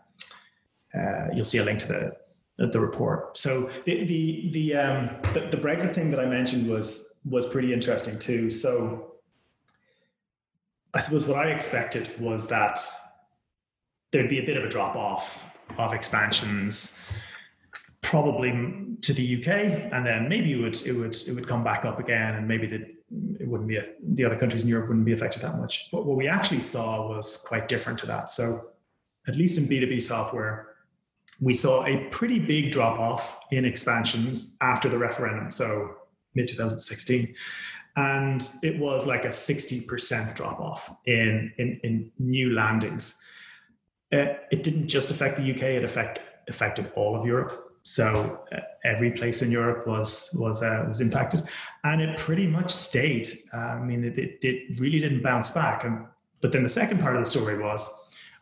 uh, 0.96 1.28
you'll 1.34 1.44
see 1.44 1.58
a 1.58 1.64
link 1.64 1.80
to 1.80 1.88
the 1.88 2.16
the 2.58 2.80
report. 2.80 3.36
So 3.36 3.70
the 3.84 4.04
the 4.04 4.50
the, 4.52 4.74
um, 4.76 5.10
the, 5.34 5.40
the 5.50 5.58
Brexit 5.58 5.94
thing 5.94 6.10
that 6.10 6.20
I 6.20 6.26
mentioned 6.26 6.68
was 6.68 7.18
was 7.24 7.46
pretty 7.46 7.72
interesting 7.72 8.18
too. 8.18 8.48
So 8.50 9.12
I 10.94 11.00
suppose 11.00 11.26
what 11.26 11.38
I 11.38 11.50
expected 11.50 12.18
was 12.18 12.48
that 12.48 12.80
there'd 14.10 14.30
be 14.30 14.38
a 14.38 14.46
bit 14.46 14.56
of 14.56 14.64
a 14.64 14.68
drop 14.68 14.96
off 14.96 15.52
of 15.76 15.92
expansions, 15.92 16.98
probably 18.00 18.50
to 19.02 19.12
the 19.12 19.36
UK, 19.36 19.92
and 19.92 20.06
then 20.06 20.28
maybe 20.28 20.52
it 20.52 20.56
would 20.56 20.76
it 20.86 20.92
would 20.92 21.14
it 21.14 21.34
would 21.34 21.46
come 21.46 21.62
back 21.62 21.84
up 21.84 21.98
again, 21.98 22.36
and 22.36 22.48
maybe 22.48 22.66
the 22.66 22.96
it 23.38 23.46
wouldn't 23.46 23.68
be 23.68 23.78
the 24.14 24.24
other 24.24 24.36
countries 24.36 24.64
in 24.64 24.68
Europe 24.70 24.88
wouldn't 24.88 25.04
be 25.04 25.12
affected 25.12 25.42
that 25.42 25.58
much. 25.58 25.90
But 25.92 26.06
what 26.06 26.16
we 26.16 26.26
actually 26.26 26.60
saw 26.60 27.06
was 27.08 27.36
quite 27.36 27.68
different 27.68 27.98
to 28.00 28.06
that. 28.06 28.30
So 28.30 28.70
at 29.28 29.36
least 29.36 29.58
in 29.58 29.66
B 29.66 29.80
two 29.80 29.86
B 29.86 30.00
software 30.00 30.75
we 31.40 31.54
saw 31.54 31.84
a 31.84 32.04
pretty 32.10 32.38
big 32.38 32.70
drop 32.70 32.98
off 32.98 33.38
in 33.50 33.64
expansions 33.64 34.56
after 34.60 34.88
the 34.88 34.98
referendum, 34.98 35.50
so 35.50 35.94
mid 36.34 36.48
2016. 36.48 37.34
And 37.96 38.48
it 38.62 38.78
was 38.78 39.06
like 39.06 39.24
a 39.24 39.28
60% 39.28 40.34
drop 40.34 40.60
off 40.60 40.94
in, 41.06 41.52
in, 41.56 41.80
in, 41.82 42.12
new 42.18 42.52
landings. 42.52 43.18
Uh, 44.12 44.34
it 44.50 44.62
didn't 44.62 44.88
just 44.88 45.10
affect 45.10 45.38
the 45.38 45.50
UK, 45.50 45.62
it 45.62 45.84
affect, 45.84 46.20
affected 46.48 46.92
all 46.94 47.16
of 47.16 47.24
Europe. 47.24 47.62
so 47.82 48.40
uh, 48.52 48.60
every 48.84 49.10
place 49.10 49.42
in 49.42 49.50
Europe 49.50 49.86
was 49.86 50.30
was 50.34 50.62
uh, 50.62 50.84
was 50.86 51.00
impacted, 51.00 51.42
and 51.84 52.00
it 52.00 52.16
pretty 52.16 52.46
much 52.46 52.70
stayed. 52.70 53.28
Uh, 53.52 53.78
I 53.78 53.80
mean, 53.80 54.04
it, 54.04 54.18
it, 54.18 54.38
it 54.42 54.80
really 54.80 55.00
didn't 55.00 55.22
bounce 55.22 55.50
back. 55.50 55.84
And 55.84 56.06
but 56.40 56.52
then 56.52 56.62
the 56.62 56.68
second 56.68 57.00
part 57.00 57.16
of 57.16 57.22
the 57.22 57.30
story 57.30 57.58
was 57.58 57.88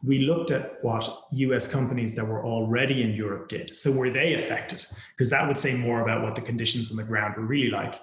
we 0.04 0.20
looked 0.20 0.50
at 0.50 0.82
what 0.82 1.26
US 1.30 1.66
companies 1.66 2.14
that 2.14 2.26
were 2.26 2.44
already 2.44 3.02
in 3.02 3.14
Europe 3.14 3.48
did. 3.48 3.76
So 3.76 3.92
were 3.92 4.10
they 4.10 4.34
affected? 4.34 4.84
Because 5.16 5.30
that 5.30 5.46
would 5.46 5.58
say 5.58 5.74
more 5.74 6.02
about 6.02 6.22
what 6.22 6.34
the 6.34 6.40
conditions 6.40 6.90
on 6.90 6.96
the 6.96 7.04
ground 7.04 7.36
were 7.36 7.44
really 7.44 7.70
like. 7.70 8.00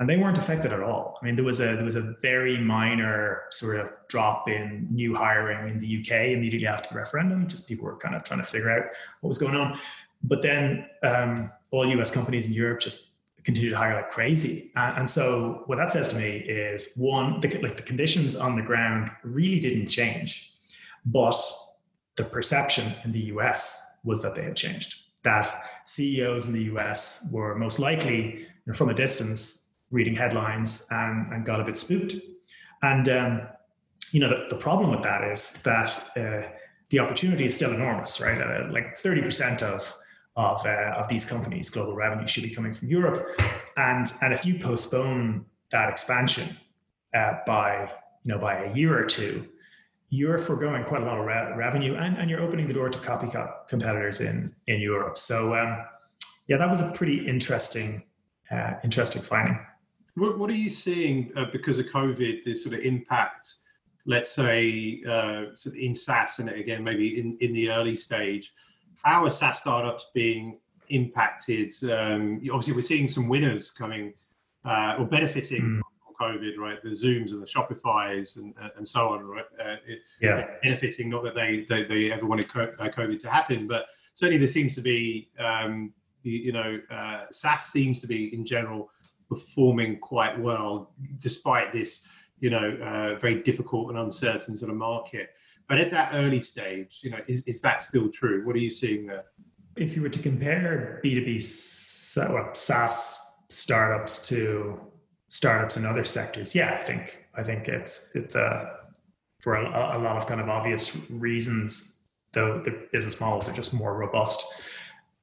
And 0.00 0.08
they 0.08 0.16
weren't 0.16 0.38
affected 0.38 0.72
at 0.72 0.82
all. 0.82 1.18
I 1.20 1.26
mean, 1.26 1.36
there 1.36 1.44
was 1.44 1.60
a 1.60 1.76
there 1.76 1.84
was 1.84 1.96
a 1.96 2.14
very 2.22 2.56
minor 2.56 3.42
sort 3.50 3.78
of 3.78 3.92
drop 4.08 4.48
in 4.48 4.88
new 4.90 5.14
hiring 5.14 5.68
in 5.68 5.78
the 5.78 6.00
UK 6.00 6.30
immediately 6.30 6.66
after 6.66 6.88
the 6.88 6.98
referendum. 6.98 7.46
Just 7.46 7.68
people 7.68 7.84
were 7.84 7.98
kind 7.98 8.14
of 8.14 8.24
trying 8.24 8.40
to 8.40 8.46
figure 8.46 8.70
out 8.70 8.84
what 9.20 9.28
was 9.28 9.36
going 9.36 9.54
on. 9.54 9.78
But 10.22 10.40
then 10.40 10.86
um, 11.02 11.52
all 11.70 11.86
US 11.98 12.10
companies 12.10 12.46
in 12.46 12.52
Europe 12.52 12.80
just 12.80 13.10
continue 13.44 13.70
to 13.70 13.76
hire 13.76 13.94
like 13.94 14.10
crazy. 14.10 14.70
Uh, 14.76 14.94
and 14.96 15.08
so 15.08 15.62
what 15.66 15.76
that 15.76 15.90
says 15.90 16.08
to 16.08 16.16
me 16.16 16.36
is 16.38 16.94
one, 16.96 17.40
the, 17.40 17.48
like 17.58 17.76
the 17.76 17.82
conditions 17.82 18.36
on 18.36 18.56
the 18.56 18.62
ground 18.62 19.10
really 19.22 19.58
didn't 19.58 19.88
change, 19.88 20.49
but 21.04 21.36
the 22.16 22.24
perception 22.24 22.92
in 23.04 23.12
the 23.12 23.20
US 23.34 23.96
was 24.04 24.22
that 24.22 24.34
they 24.34 24.42
had 24.42 24.56
changed. 24.56 24.94
That 25.22 25.46
CEOs 25.84 26.46
in 26.46 26.52
the 26.52 26.64
US 26.74 27.28
were 27.32 27.54
most 27.54 27.78
likely 27.78 28.46
from 28.74 28.88
a 28.88 28.94
distance 28.94 29.72
reading 29.90 30.14
headlines 30.14 30.86
and, 30.90 31.32
and 31.32 31.44
got 31.44 31.60
a 31.60 31.64
bit 31.64 31.76
spooked. 31.76 32.14
And 32.82 33.08
um, 33.08 33.42
you 34.12 34.20
know 34.20 34.28
the, 34.28 34.46
the 34.50 34.56
problem 34.56 34.90
with 34.90 35.02
that 35.02 35.22
is 35.24 35.52
that 35.62 36.10
uh, 36.16 36.48
the 36.90 36.98
opportunity 36.98 37.46
is 37.46 37.54
still 37.54 37.72
enormous, 37.72 38.20
right? 38.20 38.40
Uh, 38.40 38.68
like 38.70 38.96
30% 38.96 39.62
of 39.62 39.94
of, 40.36 40.64
uh, 40.64 40.94
of 40.96 41.08
these 41.08 41.24
companies' 41.24 41.70
global 41.70 41.94
revenue 41.94 42.26
should 42.26 42.44
be 42.44 42.50
coming 42.50 42.72
from 42.72 42.88
Europe. 42.88 43.38
And, 43.76 44.06
and 44.22 44.32
if 44.32 44.46
you 44.46 44.58
postpone 44.58 45.44
that 45.70 45.90
expansion 45.90 46.56
uh, 47.14 47.34
by, 47.46 47.92
you 48.22 48.32
know, 48.32 48.38
by 48.38 48.64
a 48.64 48.74
year 48.74 48.98
or 48.98 49.04
two, 49.04 49.48
you're 50.10 50.38
foregoing 50.38 50.84
quite 50.84 51.02
a 51.02 51.04
lot 51.04 51.18
of 51.18 51.24
re- 51.24 51.52
revenue 51.56 51.94
and, 51.94 52.18
and 52.18 52.28
you're 52.28 52.40
opening 52.40 52.66
the 52.66 52.74
door 52.74 52.88
to 52.88 52.98
copycat 52.98 53.68
competitors 53.68 54.20
in, 54.20 54.54
in 54.66 54.80
Europe. 54.80 55.16
So, 55.16 55.56
um, 55.56 55.84
yeah, 56.46 56.56
that 56.56 56.68
was 56.68 56.80
a 56.80 56.90
pretty 56.92 57.26
interesting, 57.26 58.02
uh, 58.50 58.74
interesting 58.82 59.22
finding. 59.22 59.58
What, 60.16 60.38
what, 60.38 60.50
are 60.50 60.54
you 60.54 60.70
seeing 60.70 61.32
uh, 61.36 61.46
because 61.52 61.78
of 61.78 61.86
COVID, 61.86 62.44
the 62.44 62.56
sort 62.56 62.74
of 62.74 62.80
impact, 62.80 63.54
let's 64.04 64.30
say, 64.30 65.02
uh, 65.08 65.54
sort 65.54 65.76
of 65.76 65.80
in 65.80 65.94
SaaS 65.94 66.40
and 66.40 66.50
again, 66.50 66.82
maybe 66.82 67.20
in, 67.20 67.38
in 67.40 67.52
the 67.52 67.70
early 67.70 67.94
stage? 67.94 68.52
how 69.02 69.24
are 69.24 69.30
SaaS 69.30 69.60
startups 69.60 70.10
being 70.14 70.58
impacted? 70.88 71.72
Um, 71.84 72.40
obviously, 72.52 72.74
we're 72.74 72.82
seeing 72.82 73.08
some 73.08 73.28
winners 73.28 73.70
coming 73.70 74.14
uh, 74.64 74.96
or 74.98 75.06
benefiting 75.06 75.62
mm. 75.62 75.80
From 76.20 76.38
COVID, 76.38 76.58
right? 76.58 76.82
The 76.82 76.90
Zooms 76.90 77.32
and 77.32 77.42
the 77.42 77.46
Shopify's 77.46 78.36
and 78.36 78.54
uh, 78.60 78.68
and 78.76 78.86
so 78.86 79.08
on, 79.08 79.24
right? 79.24 79.44
Uh, 79.62 79.76
yeah, 80.20 80.46
benefiting. 80.62 81.08
Not 81.08 81.24
that 81.24 81.34
they 81.34 81.66
they, 81.68 81.84
they 81.84 82.12
ever 82.12 82.26
wanted 82.26 82.46
uh, 82.46 82.88
COVID 82.88 83.18
to 83.20 83.30
happen, 83.30 83.66
but 83.66 83.86
certainly 84.14 84.38
there 84.38 84.48
seems 84.48 84.74
to 84.74 84.80
be, 84.80 85.30
um, 85.38 85.92
you, 86.22 86.32
you, 86.32 86.52
know, 86.52 86.80
uh, 86.90 87.26
SaaS 87.30 87.66
seems 87.66 88.00
to 88.00 88.06
be 88.06 88.34
in 88.34 88.44
general 88.44 88.90
performing 89.28 89.98
quite 89.98 90.38
well 90.38 90.92
despite 91.18 91.72
this, 91.72 92.06
you 92.40 92.50
know, 92.50 92.76
uh, 92.82 93.18
very 93.18 93.42
difficult 93.42 93.90
and 93.90 93.98
uncertain 93.98 94.56
sort 94.56 94.70
of 94.70 94.76
market. 94.76 95.30
But 95.68 95.78
at 95.78 95.90
that 95.92 96.10
early 96.14 96.40
stage, 96.40 97.00
you 97.02 97.10
know, 97.10 97.20
is, 97.28 97.42
is 97.42 97.60
that 97.60 97.82
still 97.82 98.10
true? 98.10 98.44
What 98.44 98.56
are 98.56 98.60
you 98.60 98.70
seeing 98.70 99.06
there? 99.06 99.26
If 99.76 99.94
you 99.94 100.02
were 100.02 100.08
to 100.08 100.18
compare 100.18 101.00
B2B 101.04 101.40
SaaS 101.40 103.18
startups 103.48 104.18
to 104.28 104.80
startups 105.30 105.76
in 105.76 105.86
other 105.86 106.04
sectors, 106.04 106.54
yeah, 106.54 106.74
I 106.74 106.82
think 106.82 107.24
I 107.34 107.42
think 107.42 107.68
it's 107.68 108.14
it's 108.14 108.36
uh, 108.36 108.76
for 109.40 109.54
a, 109.54 109.96
a 109.96 109.98
lot 109.98 110.16
of 110.16 110.26
kind 110.26 110.40
of 110.40 110.48
obvious 110.50 110.94
reasons, 111.08 112.02
though 112.32 112.60
the 112.62 112.86
business 112.92 113.18
models 113.20 113.48
are 113.48 113.54
just 113.54 113.72
more 113.72 113.96
robust. 113.96 114.44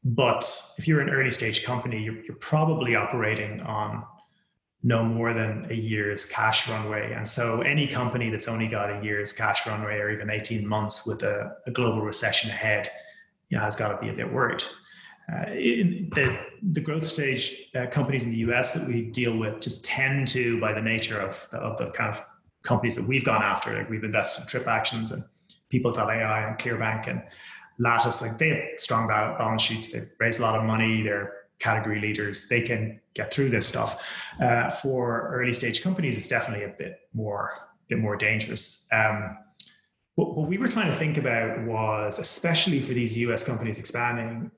But 0.04 0.44
if 0.78 0.88
you're 0.88 1.02
an 1.02 1.10
early 1.10 1.32
stage 1.32 1.64
company, 1.64 2.02
you're, 2.02 2.24
you're 2.24 2.38
probably 2.38 2.96
operating 2.96 3.60
on 3.62 4.04
no 4.84 5.04
more 5.04 5.34
than 5.34 5.68
a 5.70 5.74
year's 5.74 6.26
cash 6.26 6.70
runway. 6.70 7.12
And 7.12 7.28
so 7.28 7.62
any 7.62 7.88
company 7.88 8.30
that's 8.30 8.48
only 8.48 8.68
got 8.68 8.90
a 8.90 9.04
year's 9.04 9.34
cash 9.34 9.68
runway 9.68 9.98
or 9.98 10.10
even 10.12 10.30
18 10.30 10.66
months 10.66 11.06
with 11.06 11.24
a, 11.24 11.58
a 11.66 11.72
global 11.72 12.02
recession 12.02 12.50
ahead 12.50 12.90
you 13.50 13.58
know, 13.58 13.64
has 13.64 13.76
got 13.76 13.90
to 13.90 13.98
be 13.98 14.10
a 14.10 14.14
bit 14.14 14.32
worried. 14.32 14.64
Uh, 15.32 15.46
the, 15.46 16.40
the 16.72 16.80
growth 16.80 17.06
stage 17.06 17.70
uh, 17.76 17.86
companies 17.88 18.24
in 18.24 18.32
the 18.32 18.38
US 18.38 18.74
that 18.74 18.88
we 18.88 19.02
deal 19.12 19.38
with 19.38 19.60
just 19.60 19.84
tend 19.84 20.28
to, 20.30 20.60
by 20.62 20.72
the 20.74 20.82
nature 20.82 21.20
of 21.20 21.48
the, 21.52 21.58
of 21.58 21.78
the 21.78 21.90
kind 21.92 22.10
of 22.10 22.24
companies 22.64 22.96
that 22.96 23.06
we've 23.06 23.26
gone 23.26 23.42
after, 23.42 23.76
like 23.78 23.90
we've 23.90 24.04
invested 24.06 24.42
in 24.42 24.48
TripActions 24.48 25.12
and 25.12 25.24
People.ai 25.70 26.48
and 26.48 26.58
ClearBank 26.58 27.08
and 27.08 27.22
Lattice, 27.78 28.22
like 28.22 28.38
they 28.38 28.50
have 28.50 28.60
strong 28.78 29.08
balance 29.08 29.62
sheets, 29.62 29.92
they've 29.92 30.10
raised 30.20 30.40
a 30.40 30.44
lot 30.44 30.56
of 30.56 30.64
money, 30.64 31.02
they're 31.02 31.34
category 31.60 32.00
leaders, 32.00 32.48
they 32.48 32.62
can 32.62 33.00
get 33.14 33.34
through 33.34 33.50
this 33.50 33.68
stuff. 33.68 34.32
Uh, 34.40 34.70
for 34.70 35.30
early 35.34 35.54
stage 35.54 35.82
companies, 35.82 36.18
it's 36.18 36.28
definitely 36.28 36.66
a 36.66 36.70
bit 36.70 37.02
more, 37.14 37.52
bit 37.88 38.00
more 38.00 38.16
dangerous. 38.16 38.88
Um, 38.92 39.38
what 40.16 40.48
we 40.48 40.58
were 40.58 40.68
trying 40.68 40.90
to 40.90 40.96
think 40.96 41.18
about 41.18 41.64
was, 41.66 42.18
especially 42.18 42.80
for 42.80 42.94
these 42.94 43.16
US 43.18 43.46
companies 43.46 43.78
expanding 43.78 44.50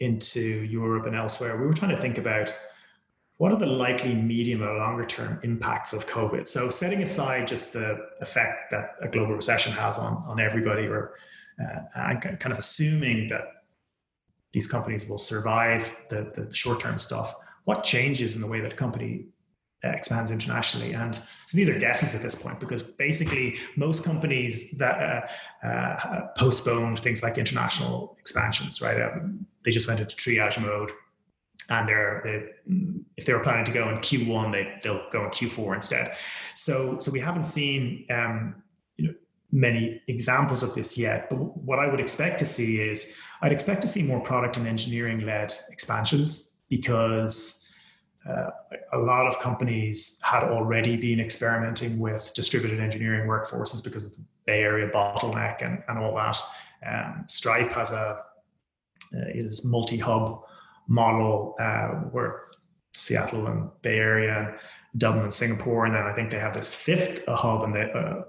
into 0.00 0.40
Europe 0.40 1.06
and 1.06 1.16
elsewhere, 1.16 1.60
we 1.60 1.66
were 1.66 1.74
trying 1.74 1.90
to 1.90 2.00
think 2.00 2.18
about 2.18 2.56
what 3.38 3.52
are 3.52 3.58
the 3.58 3.66
likely 3.66 4.14
medium 4.14 4.62
or 4.62 4.76
longer 4.76 5.06
term 5.06 5.38
impacts 5.44 5.92
of 5.92 6.06
COVID? 6.08 6.46
So, 6.46 6.70
setting 6.70 7.02
aside 7.02 7.46
just 7.46 7.72
the 7.72 8.08
effect 8.20 8.70
that 8.72 8.96
a 9.00 9.08
global 9.08 9.34
recession 9.34 9.72
has 9.72 9.98
on, 9.98 10.24
on 10.26 10.40
everybody, 10.40 10.86
or 10.86 11.14
uh, 11.60 11.80
and 11.94 12.20
kind 12.20 12.52
of 12.52 12.58
assuming 12.58 13.28
that 13.28 13.64
these 14.52 14.66
companies 14.66 15.08
will 15.08 15.18
survive 15.18 15.96
the, 16.10 16.32
the 16.34 16.52
short 16.52 16.80
term 16.80 16.98
stuff. 16.98 17.34
What 17.64 17.84
changes 17.84 18.34
in 18.34 18.40
the 18.40 18.46
way 18.46 18.60
that 18.60 18.72
a 18.72 18.76
company 18.76 19.26
expands 19.82 20.30
internationally? 20.30 20.92
And 20.92 21.14
so 21.14 21.56
these 21.56 21.68
are 21.68 21.78
guesses 21.78 22.14
at 22.14 22.22
this 22.22 22.34
point 22.34 22.60
because 22.60 22.82
basically 22.82 23.56
most 23.76 24.04
companies 24.04 24.72
that 24.72 25.28
uh, 25.62 25.66
uh, 25.66 26.26
postponed 26.36 27.00
things 27.00 27.22
like 27.22 27.38
international 27.38 28.16
expansions, 28.20 28.80
right? 28.82 29.00
Um, 29.00 29.46
they 29.64 29.70
just 29.70 29.88
went 29.88 30.00
into 30.00 30.16
triage 30.16 30.60
mode. 30.60 30.90
And 31.70 31.86
they're, 31.86 32.22
they, 32.24 32.74
if 33.18 33.26
they 33.26 33.34
were 33.34 33.40
planning 33.40 33.66
to 33.66 33.72
go 33.72 33.90
in 33.90 33.98
Q1, 33.98 34.52
they, 34.52 34.78
they'll 34.82 35.04
go 35.10 35.24
in 35.24 35.30
Q4 35.30 35.74
instead. 35.74 36.16
So, 36.54 36.98
so 36.98 37.10
we 37.10 37.20
haven't 37.20 37.44
seen 37.44 38.06
um, 38.08 38.62
you 38.96 39.08
know, 39.08 39.14
many 39.52 40.00
examples 40.08 40.62
of 40.62 40.74
this 40.74 40.96
yet. 40.96 41.28
But 41.28 41.36
what 41.36 41.78
I 41.78 41.86
would 41.86 42.00
expect 42.00 42.38
to 42.38 42.46
see 42.46 42.80
is 42.80 43.14
I'd 43.42 43.52
expect 43.52 43.82
to 43.82 43.88
see 43.88 44.02
more 44.02 44.20
product 44.20 44.56
and 44.56 44.66
engineering 44.66 45.20
led 45.20 45.52
expansions 45.70 46.56
because 46.68 47.57
uh, 48.28 48.50
a 48.92 48.98
lot 48.98 49.26
of 49.26 49.38
companies 49.38 50.20
had 50.22 50.44
already 50.44 50.96
been 50.96 51.20
experimenting 51.20 51.98
with 51.98 52.32
distributed 52.34 52.80
engineering 52.80 53.28
workforces 53.28 53.82
because 53.82 54.06
of 54.06 54.16
the 54.16 54.22
Bay 54.46 54.60
Area 54.60 54.90
bottleneck 54.90 55.62
and, 55.62 55.82
and 55.88 55.98
all 55.98 56.14
that. 56.16 56.38
Um, 56.86 57.24
Stripe 57.28 57.72
has 57.72 57.92
a 57.92 58.22
uh, 59.14 59.28
is 59.34 59.64
multi-hub 59.64 60.42
model 60.86 61.56
uh, 61.58 61.88
where 62.12 62.48
Seattle 62.92 63.46
and 63.46 63.70
Bay 63.82 63.96
Area, 63.96 64.58
Dublin 64.96 65.24
and 65.24 65.32
Singapore, 65.32 65.86
and 65.86 65.94
then 65.94 66.02
I 66.02 66.12
think 66.12 66.30
they 66.30 66.38
have 66.38 66.54
this 66.54 66.74
fifth 66.74 67.24
hub 67.28 67.62
and 67.62 67.74
they 67.74 67.90
uh, 67.92 68.22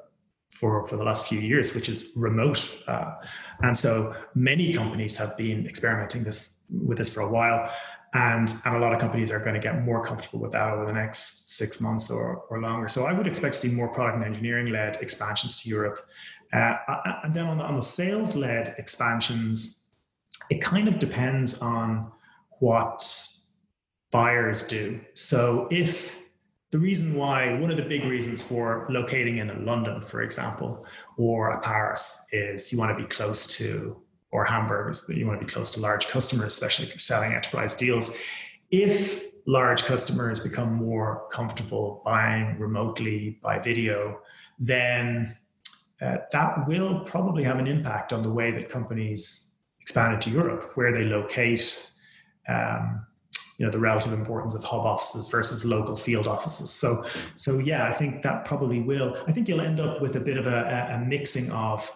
for 0.49 0.85
for 0.87 0.97
the 0.97 1.03
last 1.03 1.27
few 1.27 1.39
years, 1.39 1.75
which 1.75 1.89
is 1.89 2.11
remote. 2.15 2.83
Uh, 2.87 3.15
and 3.61 3.77
so 3.77 4.15
many 4.35 4.73
companies 4.73 5.17
have 5.17 5.35
been 5.37 5.67
experimenting 5.67 6.23
this 6.23 6.55
with 6.69 6.97
this 6.97 7.13
for 7.13 7.21
a 7.21 7.29
while, 7.29 7.71
and 8.13 8.53
and 8.65 8.75
a 8.75 8.79
lot 8.79 8.93
of 8.93 8.99
companies 8.99 9.31
are 9.31 9.39
going 9.39 9.53
to 9.53 9.61
get 9.61 9.83
more 9.83 10.03
comfortable 10.03 10.39
with 10.39 10.51
that 10.51 10.71
over 10.73 10.85
the 10.85 10.93
next 10.93 11.55
six 11.57 11.79
months 11.79 12.09
or 12.09 12.43
or 12.49 12.59
longer. 12.59 12.89
So 12.89 13.05
I 13.05 13.13
would 13.13 13.27
expect 13.27 13.53
to 13.53 13.59
see 13.59 13.71
more 13.71 13.87
product 13.89 14.15
and 14.17 14.25
engineering 14.25 14.67
led 14.67 14.97
expansions 14.97 15.61
to 15.61 15.69
Europe, 15.69 16.07
uh, 16.53 16.75
and 17.23 17.33
then 17.33 17.45
on 17.45 17.57
the, 17.57 17.63
on 17.63 17.75
the 17.75 17.81
sales 17.81 18.35
led 18.35 18.75
expansions, 18.77 19.89
it 20.49 20.61
kind 20.61 20.87
of 20.87 20.97
depends 20.99 21.59
on 21.61 22.11
what 22.59 23.05
buyers 24.11 24.63
do. 24.63 24.99
So 25.13 25.67
if 25.69 26.17
the 26.71 26.79
reason 26.79 27.15
why, 27.15 27.53
one 27.59 27.71
of 27.71 27.77
the 27.77 27.83
big 27.83 28.03
reasons 28.05 28.43
for 28.43 28.85
locating 28.89 29.37
in 29.37 29.65
London, 29.65 30.01
for 30.01 30.21
example, 30.21 30.85
or 31.17 31.51
a 31.51 31.59
Paris 31.61 32.27
is 32.31 32.71
you 32.71 32.77
want 32.77 32.95
to 32.95 33.03
be 33.03 33.07
close 33.07 33.47
to, 33.57 34.01
or 34.31 34.45
Hamburg 34.45 34.91
is 34.91 35.07
that 35.07 35.17
you 35.17 35.25
want 35.25 35.39
to 35.39 35.45
be 35.45 35.51
close 35.51 35.71
to 35.71 35.79
large 35.79 36.07
customers, 36.07 36.53
especially 36.53 36.85
if 36.85 36.91
you're 36.91 36.99
selling 36.99 37.33
enterprise 37.33 37.73
deals. 37.73 38.15
If 38.71 39.25
large 39.45 39.83
customers 39.83 40.39
become 40.39 40.73
more 40.73 41.27
comfortable 41.31 42.01
buying 42.05 42.59
remotely 42.59 43.39
by 43.41 43.59
video, 43.59 44.19
then 44.59 45.35
uh, 46.01 46.17
that 46.31 46.67
will 46.67 47.01
probably 47.01 47.43
have 47.43 47.57
an 47.57 47.67
impact 47.67 48.13
on 48.13 48.21
the 48.21 48.29
way 48.29 48.51
that 48.51 48.69
companies 48.69 49.55
expand 49.81 50.13
into 50.13 50.29
Europe, 50.29 50.71
where 50.75 50.93
they 50.93 51.03
locate, 51.03 51.91
um, 52.47 53.05
you 53.57 53.65
know 53.65 53.71
the 53.71 53.79
relative 53.79 54.13
importance 54.13 54.53
of 54.53 54.63
hub 54.63 54.85
offices 54.85 55.27
versus 55.27 55.65
local 55.65 55.95
field 55.95 56.27
offices. 56.27 56.69
So 56.69 57.05
so 57.35 57.59
yeah, 57.59 57.89
I 57.89 57.93
think 57.93 58.21
that 58.21 58.45
probably 58.45 58.79
will. 58.79 59.17
I 59.27 59.33
think 59.33 59.49
you'll 59.49 59.61
end 59.61 59.79
up 59.79 60.01
with 60.01 60.15
a 60.15 60.19
bit 60.19 60.37
of 60.37 60.47
a, 60.47 60.91
a 60.93 60.99
mixing 61.05 61.51
of 61.51 61.91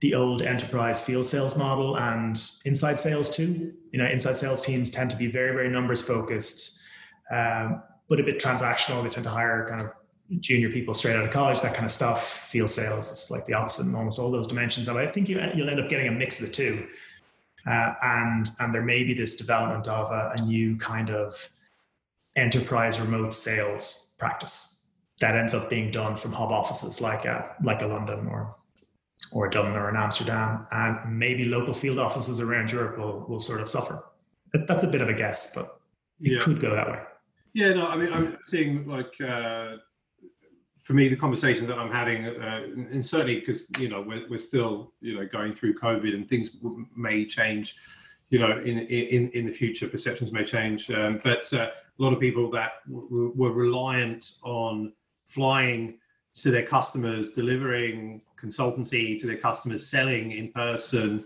the 0.00 0.14
old 0.14 0.42
enterprise 0.42 1.00
field 1.00 1.24
sales 1.24 1.56
model 1.56 1.98
and 1.98 2.38
inside 2.64 2.98
sales 2.98 3.30
too. 3.30 3.72
You 3.92 3.98
know, 3.98 4.06
inside 4.06 4.36
sales 4.36 4.64
teams 4.64 4.90
tend 4.90 5.10
to 5.10 5.16
be 5.16 5.26
very 5.26 5.52
very 5.52 5.70
numbers 5.70 6.02
focused, 6.02 6.80
um, 7.30 7.82
but 8.08 8.20
a 8.20 8.22
bit 8.22 8.38
transactional. 8.38 9.02
They 9.02 9.08
tend 9.08 9.24
to 9.24 9.30
hire 9.30 9.66
kind 9.68 9.80
of 9.80 9.90
junior 10.40 10.70
people 10.70 10.92
straight 10.92 11.16
out 11.16 11.24
of 11.24 11.30
college, 11.30 11.60
that 11.62 11.74
kind 11.74 11.86
of 11.86 11.92
stuff. 11.92 12.48
Field 12.48 12.70
sales 12.70 13.10
is 13.10 13.30
like 13.30 13.46
the 13.46 13.54
opposite 13.54 13.86
in 13.86 13.94
almost 13.94 14.18
all 14.18 14.30
those 14.30 14.46
dimensions. 14.46 14.88
And 14.88 14.98
I 14.98 15.06
think 15.06 15.28
you, 15.28 15.40
you'll 15.54 15.70
end 15.70 15.80
up 15.80 15.88
getting 15.88 16.08
a 16.08 16.12
mix 16.12 16.40
of 16.40 16.46
the 16.46 16.52
two. 16.52 16.86
Uh, 17.66 17.94
and 18.02 18.50
and 18.60 18.74
there 18.74 18.82
may 18.82 19.02
be 19.02 19.12
this 19.12 19.36
development 19.36 19.88
of 19.88 20.10
a, 20.12 20.34
a, 20.38 20.42
new 20.42 20.76
kind 20.76 21.10
of 21.10 21.48
enterprise 22.36 23.00
remote 23.00 23.34
sales 23.34 24.14
practice 24.18 24.86
that 25.20 25.34
ends 25.34 25.52
up 25.52 25.68
being 25.68 25.90
done 25.90 26.16
from 26.16 26.32
hub 26.32 26.52
offices 26.52 27.00
like 27.00 27.24
a 27.24 27.56
like 27.64 27.82
a 27.82 27.86
London 27.86 28.28
or 28.28 28.54
or 29.32 29.48
Dublin 29.48 29.74
or 29.74 29.88
in 29.88 29.96
Amsterdam, 29.96 30.66
and 30.70 31.18
maybe 31.18 31.44
local 31.44 31.74
field 31.74 31.98
offices 31.98 32.40
around 32.40 32.70
Europe 32.70 32.98
will 32.98 33.26
will 33.28 33.38
sort 33.38 33.60
of 33.60 33.68
suffer. 33.68 34.04
That's 34.52 34.84
a 34.84 34.88
bit 34.88 35.00
of 35.00 35.08
a 35.08 35.14
guess, 35.14 35.54
but 35.54 35.80
it 36.20 36.32
yeah. 36.32 36.38
could 36.38 36.60
go 36.60 36.74
that 36.74 36.88
way. 36.88 37.00
Yeah, 37.52 37.72
no, 37.72 37.86
I 37.86 37.96
mean, 37.96 38.12
I'm 38.12 38.38
seeing 38.42 38.86
like 38.86 39.18
uh, 39.20 39.76
for 40.78 40.94
me, 40.94 41.08
the 41.08 41.16
conversations 41.16 41.68
that 41.68 41.78
I'm 41.78 41.90
having, 41.90 42.26
uh, 42.26 42.66
and 42.74 43.04
certainly 43.04 43.40
because 43.40 43.66
you 43.78 43.88
know 43.88 44.02
we're, 44.02 44.28
we're 44.28 44.38
still 44.38 44.92
you 45.00 45.14
know 45.14 45.26
going 45.26 45.54
through 45.54 45.74
COVID 45.74 46.14
and 46.14 46.28
things 46.28 46.56
may 46.94 47.24
change, 47.24 47.76
you 48.30 48.38
know, 48.38 48.58
in 48.58 48.80
in 48.80 49.30
in 49.30 49.46
the 49.46 49.52
future, 49.52 49.88
perceptions 49.88 50.32
may 50.32 50.44
change. 50.44 50.90
Um, 50.90 51.18
but 51.24 51.52
uh, 51.52 51.70
a 51.98 52.02
lot 52.02 52.12
of 52.12 52.20
people 52.20 52.50
that 52.50 52.72
w- 52.88 53.32
were 53.34 53.52
reliant 53.52 54.32
on 54.42 54.92
flying 55.24 55.98
to 56.34 56.50
their 56.50 56.66
customers, 56.66 57.30
delivering 57.30 58.20
consultancy 58.40 59.18
to 59.20 59.26
their 59.26 59.38
customers, 59.38 59.86
selling 59.86 60.32
in 60.32 60.52
person, 60.52 61.24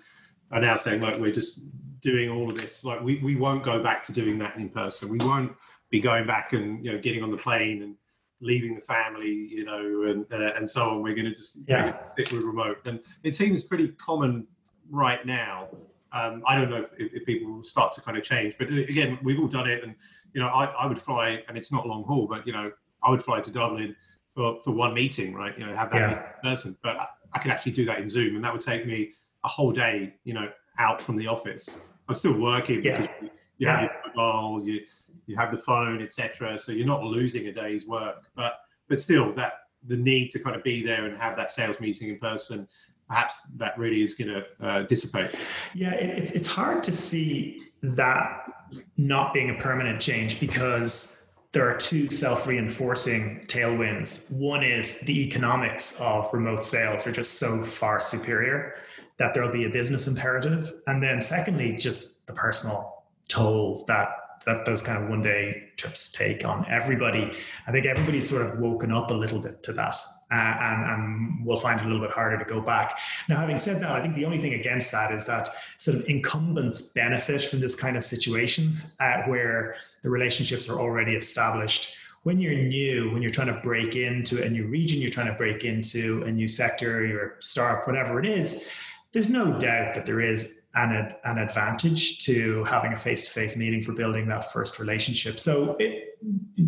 are 0.51 0.61
now 0.61 0.77
saying, 0.77 1.01
like, 1.01 1.19
we're 1.19 1.33
just 1.33 1.61
doing 2.01 2.31
all 2.31 2.49
of 2.49 2.57
this. 2.57 2.85
Like, 2.85 3.01
we, 3.03 3.19
we 3.19 3.37
won't 3.37 3.63
go 3.63 3.83
back 3.83 4.03
to 4.05 4.13
doing 4.13 4.39
that 4.39 4.57
in 4.57 4.69
person. 4.69 5.09
We 5.09 5.19
won't 5.19 5.53
be 5.91 6.01
going 6.01 6.27
back 6.27 6.53
and 6.53 6.85
you 6.85 6.93
know 6.93 6.99
getting 6.99 7.23
on 7.23 7.31
the 7.31 7.37
plane 7.37 7.83
and 7.83 7.97
leaving 8.41 8.75
the 8.75 8.81
family, 8.81 9.29
you 9.29 9.65
know, 9.65 10.05
and 10.11 10.27
uh, 10.33 10.53
and 10.57 10.69
so 10.69 10.91
on. 10.91 11.03
We're 11.03 11.15
going 11.15 11.27
to 11.27 11.35
just 11.35 11.59
yeah. 11.67 12.11
stick 12.13 12.31
with 12.33 12.43
remote, 12.43 12.79
and 12.87 13.01
it 13.23 13.35
seems 13.35 13.65
pretty 13.65 13.89
common 13.89 14.47
right 14.91 15.25
now. 15.27 15.69
Um, 16.13 16.43
I 16.47 16.57
don't 16.57 16.71
know 16.71 16.87
if, 16.99 17.15
if, 17.15 17.25
people 17.25 17.53
will 17.53 17.63
start 17.63 17.93
to 17.93 18.01
kind 18.01 18.19
of 18.19 18.25
change, 18.25 18.57
but 18.59 18.69
uh, 18.69 18.75
again, 18.75 19.19
we've 19.23 19.39
all 19.39 19.47
done 19.47 19.69
it, 19.69 19.85
and 19.85 19.95
you 20.33 20.41
know, 20.41 20.49
I, 20.49 20.65
I 20.67 20.87
would 20.87 21.01
fly, 21.01 21.43
and 21.49 21.57
it's 21.57 21.71
not 21.71 21.87
long 21.87 22.05
haul, 22.05 22.27
but 22.27 22.47
you 22.47 22.53
know, 22.53 22.73
I 23.03 23.11
would 23.11 23.23
fly 23.23 23.41
to 23.41 23.53
Dublin 23.53 23.95
for, 24.35 24.61
for 24.63 24.73
one 24.73 24.95
meeting, 24.95 25.35
right? 25.35 25.57
You 25.59 25.67
know, 25.67 25.75
have 25.75 25.91
that 25.93 25.99
yeah. 25.99 26.51
person, 26.51 26.77
but 26.83 26.97
I, 26.97 27.07
I 27.33 27.39
could 27.39 27.51
actually 27.51 27.73
do 27.73 27.85
that 27.87 27.99
in 27.99 28.09
Zoom, 28.09 28.37
and 28.37 28.45
that 28.45 28.53
would 28.53 28.63
take 28.63 28.87
me 28.87 29.13
a 29.45 29.49
whole 29.49 29.73
day, 29.73 30.15
you 30.25 30.35
know, 30.35 30.51
out 30.79 31.01
from 31.01 31.17
the 31.17 31.27
office. 31.27 31.81
I'm 32.09 32.15
still 32.15 32.39
working 32.39 32.83
yeah. 32.83 33.01
because 33.01 33.09
you, 33.21 33.27
you 33.27 33.67
yeah. 33.67 33.81
have 33.81 33.83
your 33.83 34.15
mobile, 34.15 34.67
you 34.67 34.81
you 35.27 35.37
have 35.37 35.51
the 35.51 35.59
phone, 35.59 36.03
etc. 36.03 36.59
So 36.59 36.73
you're 36.73 36.87
not 36.87 37.05
losing 37.05 37.47
a 37.47 37.53
day's 37.53 37.87
work, 37.87 38.25
but 38.35 38.61
but 38.89 39.01
still 39.01 39.33
that 39.35 39.53
the 39.87 39.97
need 39.97 40.31
to 40.31 40.39
kind 40.39 40.57
of 40.57 40.63
be 40.63 40.83
there 40.85 41.07
and 41.07 41.17
have 41.17 41.37
that 41.37 41.51
sales 41.51 41.81
meeting 41.81 42.11
in 42.11 42.19
person 42.19 42.69
perhaps 43.11 43.41
that 43.57 43.77
really 43.77 44.03
is 44.03 44.15
going 44.15 44.29
to 44.29 44.45
uh, 44.65 44.83
dissipate. 44.83 45.35
Yeah, 45.75 45.95
it, 45.95 46.17
it's 46.19 46.31
it's 46.31 46.47
hard 46.47 46.83
to 46.85 46.93
see 46.93 47.61
that 47.83 48.49
not 48.97 49.35
being 49.35 49.51
a 49.51 49.55
permanent 49.55 50.01
change 50.01 50.39
because 50.39 51.20
there 51.53 51.69
are 51.69 51.77
two 51.77 52.09
self-reinforcing 52.11 53.45
tailwinds. 53.47 54.33
One 54.39 54.63
is 54.63 55.01
the 55.01 55.25
economics 55.25 56.01
of 56.01 56.33
remote 56.33 56.65
sales 56.65 57.07
are 57.07 57.13
just 57.13 57.39
so 57.39 57.65
far 57.65 58.01
superior 58.01 58.77
that 59.17 59.35
there'll 59.35 59.53
be 59.53 59.65
a 59.65 59.71
business 59.71 60.07
imperative, 60.07 60.73
and 60.87 61.03
then 61.03 61.21
secondly, 61.21 61.77
just 61.77 62.27
the 62.27 62.33
personal 62.33 63.05
toll 63.29 63.85
that 63.87 64.09
that 64.47 64.65
those 64.65 64.83
kind 64.83 65.03
of 65.03 65.11
one 65.11 65.21
day 65.21 65.71
trips 65.77 66.11
take 66.11 66.45
on 66.45 66.67
everybody. 66.71 67.33
I 67.67 67.73
think 67.73 67.87
everybody's 67.87 68.29
sort 68.29 68.43
of 68.43 68.59
woken 68.59 68.93
up 68.93 69.11
a 69.11 69.15
little 69.15 69.39
bit 69.39 69.63
to 69.65 69.73
that. 69.75 69.97
Uh, 70.33 70.35
and, 70.35 70.91
and 70.91 71.45
we'll 71.45 71.57
find 71.57 71.81
it 71.81 71.85
a 71.85 71.89
little 71.89 72.01
bit 72.01 72.13
harder 72.13 72.39
to 72.39 72.45
go 72.45 72.61
back. 72.61 72.99
Now, 73.29 73.39
having 73.39 73.59
said 73.59 73.83
that, 73.83 73.91
I 73.91 74.01
think 74.01 74.15
the 74.15 74.25
only 74.25 74.39
thing 74.39 74.55
against 74.55 74.93
that 74.93 75.13
is 75.13 75.27
that 75.27 75.49
sort 75.77 75.97
of 75.97 76.09
incumbents 76.09 76.93
benefit 76.93 77.43
from 77.43 77.61
this 77.61 77.75
kind 77.75 77.97
of 77.97 78.05
situation 78.05 78.77
uh, 79.01 79.23
where 79.27 79.75
the 80.03 80.11
relationships 80.11 80.69
are 80.69 80.79
already 80.79 81.15
established. 81.15 81.97
When 82.23 82.39
you're 82.39 82.55
new, 82.55 83.11
when 83.13 83.23
you're 83.23 83.33
trying 83.33 83.53
to 83.53 83.61
break 83.61 83.97
into 83.97 84.43
a 84.45 84.49
new 84.49 84.67
region, 84.69 85.01
you're 85.01 85.11
trying 85.11 85.27
to 85.27 85.35
break 85.35 85.65
into 85.65 86.23
a 86.25 86.31
new 86.31 86.47
sector, 86.47 87.05
your 87.05 87.37
startup, 87.41 87.87
whatever 87.87 88.21
it 88.21 88.27
is, 88.27 88.69
there's 89.13 89.29
no 89.29 89.59
doubt 89.59 89.95
that 89.95 90.07
there 90.07 90.21
is 90.21 90.60
an, 90.75 91.15
an 91.25 91.39
advantage 91.39 92.25
to 92.25 92.63
having 92.65 92.93
a 92.93 92.97
face-to-face 92.97 93.57
meeting 93.57 93.83
for 93.83 93.93
building 93.93 94.29
that 94.29 94.53
first 94.53 94.79
relationship. 94.79 95.41
So 95.41 95.77
it, 95.81 96.19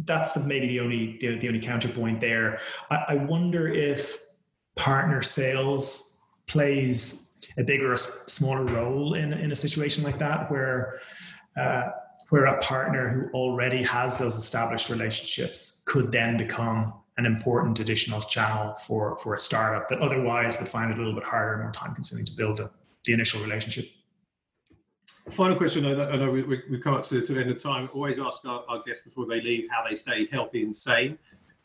that's 0.05 0.33
the, 0.33 0.41
maybe 0.41 0.67
the 0.67 0.81
only 0.81 1.19
the, 1.21 1.39
the 1.39 1.49
only 1.49 1.61
counterpoint 1.61 2.21
there. 2.21 2.61
I, 2.91 3.05
I, 3.09 3.15
wonder 3.17 3.69
if 3.69 4.19
partner 4.75 5.23
sales 5.23 6.21
plays 6.47 7.35
a 7.59 7.65
bigger 7.65 7.93
or 7.93 7.97
smaller 7.97 8.65
role 8.65 9.15
in, 9.15 9.33
in 9.33 9.53
a 9.53 9.57
situation 9.57 10.03
like 10.03 10.19
that 10.19 10.51
where 10.51 10.99
uh, 11.57 11.85
where 12.31 12.47
a 12.47 12.59
partner 12.59 13.09
who 13.09 13.39
already 13.39 13.83
has 13.83 14.19
those 14.19 14.37
established 14.37 14.89
relationships 14.89 15.83
could 15.85 16.11
then 16.11 16.37
become 16.37 16.95
an 17.19 17.27
important 17.27 17.79
additional 17.79 18.21
channel 18.23 18.75
for 18.75 19.17
for 19.19 19.35
a 19.35 19.39
startup 19.39 19.89
that 19.89 20.01
otherwise 20.01 20.59
would 20.59 20.69
find 20.69 20.91
it 20.91 20.95
a 20.95 20.99
little 20.99 21.15
bit 21.15 21.25
harder 21.25 21.53
and 21.53 21.63
more 21.63 21.73
time 21.73 21.95
consuming 21.95 22.25
to 22.25 22.33
build 22.33 22.59
a 22.59 22.71
the 23.05 23.13
initial 23.13 23.43
relationship. 23.43 23.89
Final 25.31 25.57
question. 25.57 25.87
I 25.87 25.93
know, 25.95 26.09
I 26.09 26.17
know 26.17 26.31
we, 26.31 26.43
we, 26.43 26.63
we 26.71 26.79
come 26.81 26.95
up 26.95 27.05
to 27.05 27.21
the 27.21 27.41
end 27.41 27.51
of 27.51 27.63
time. 27.63 27.89
Always 27.95 28.19
ask 28.19 28.45
our, 28.45 28.65
our, 28.69 28.83
guests 28.83 29.05
before 29.05 29.25
they 29.27 29.41
leave 29.41 29.69
how 29.71 29.89
they 29.89 29.95
stay 29.95 30.27
healthy 30.33 30.63
and 30.65 30.75
sane. 30.75 31.17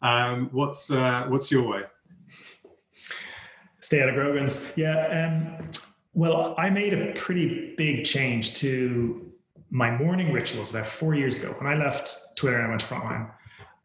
Um, 0.04 0.50
what's 0.52 0.92
uh, 0.92 1.26
what's 1.28 1.50
your 1.50 1.68
way? 1.68 1.82
Stay 3.80 4.02
out 4.02 4.10
of 4.10 4.16
Grogan's. 4.16 4.74
Yeah. 4.76 5.58
Um, 5.60 5.72
well, 6.14 6.54
I 6.58 6.70
made 6.70 6.94
a 6.94 7.14
pretty 7.14 7.74
big 7.78 8.06
change 8.06 8.54
to 8.56 9.32
my 9.70 9.96
morning 9.98 10.32
rituals 10.32 10.70
about 10.70 10.86
four 10.86 11.16
years 11.16 11.40
ago. 11.40 11.54
When 11.60 11.72
I 11.72 11.76
left 11.76 12.36
Twitter 12.36 12.58
and 12.58 12.68
I 12.68 12.70
went 12.70 12.82
to 12.82 12.88
Frontline, 12.88 13.32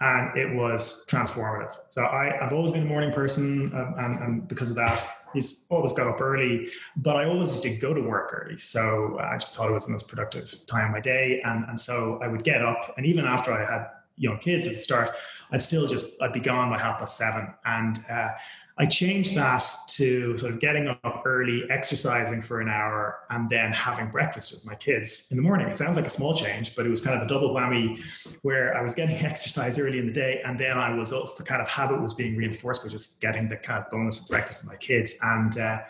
and 0.03 0.37
it 0.37 0.53
was 0.53 1.07
transformative. 1.07 1.79
So 1.88 2.05
I, 2.05 2.37
have 2.41 2.53
always 2.53 2.73
been 2.73 2.83
a 2.83 2.87
morning 2.87 3.12
person, 3.12 3.73
um, 3.73 3.95
and, 3.99 4.19
and, 4.19 4.49
because 4.49 4.71
of 4.71 4.77
that, 4.77 5.01
he's 5.33 5.65
always 5.71 5.93
got 5.93 6.09
up 6.09 6.21
early. 6.21 6.69
But 6.97 7.17
I 7.17 7.25
always 7.27 7.53
used 7.53 7.62
to 7.62 7.77
go 7.77 7.95
to 7.95 8.01
work 8.01 8.33
early, 8.35 8.59
so 8.59 9.19
I 9.21 9.38
just 9.38 9.57
thought 9.57 9.71
it 9.71 9.73
was 9.73 9.87
the 9.87 9.93
most 9.93 10.09
productive 10.09 10.67
time 10.67 10.87
of 10.87 10.93
my 10.93 11.01
day. 11.01 11.41
And 11.45 11.65
and 11.69 11.79
so 11.79 12.19
I 12.21 12.27
would 12.27 12.43
get 12.43 12.62
up, 12.62 12.95
and 12.97 13.07
even 13.07 13.25
after 13.25 13.53
I 13.53 13.65
had 13.65 13.87
young 14.17 14.38
kids 14.38 14.67
at 14.67 14.73
the 14.73 14.79
start, 14.79 15.12
I'd 15.53 15.62
still 15.62 15.87
just 15.87 16.07
I'd 16.21 16.33
be 16.33 16.41
gone 16.41 16.69
by 16.69 16.79
half 16.79 16.99
past 16.99 17.17
seven, 17.17 17.55
and 17.65 18.05
uh, 18.11 18.31
I 18.79 18.87
changed 18.87 19.37
that 19.37 19.65
to 19.91 20.37
sort 20.37 20.53
of 20.53 20.59
getting 20.59 20.88
up 20.88 21.12
early, 21.25 21.65
exercising 21.71 22.41
for 22.41 22.61
an 22.61 22.69
hour, 22.69 23.21
and 23.31 23.49
then 23.49 23.73
having 23.73 24.09
breakfast 24.11 24.53
with 24.53 24.65
my 24.65 24.75
kids 24.75 25.29
in 25.31 25.37
the 25.37 25.43
morning. 25.43 25.69
It 25.69 25.79
sounds 25.79 25.97
like 25.97 26.07
a 26.07 26.11
small 26.11 26.35
change, 26.35 26.75
but 26.77 26.87
it 26.87 26.89
was 26.89 27.05
kind 27.05 27.17
of 27.17 27.25
a 27.25 27.29
double 27.29 27.55
whammy 27.55 28.03
where 28.43 28.77
I 28.77 28.83
was 28.83 28.95
getting 28.95 29.17
exercise 29.27 29.79
early 29.79 29.99
in 29.99 30.07
the 30.07 30.13
day, 30.13 30.41
and 30.45 30.59
then 30.59 30.79
I 30.79 30.95
was 30.95 31.13
also 31.13 31.37
the 31.37 31.43
kind 31.43 31.63
of 31.63 31.69
habit 31.69 32.01
was 32.01 32.15
being 32.15 32.37
reinforced 32.37 32.83
by 32.83 32.89
just 32.89 33.21
getting 33.21 33.49
the 33.49 33.57
kind 33.57 33.85
of 33.85 33.91
bonus 33.91 34.21
of 34.21 34.29
breakfast 34.29 34.65
with 34.65 34.73
my 34.73 34.79
kids. 34.79 35.17
And 35.23 35.59
uh, 35.59 35.81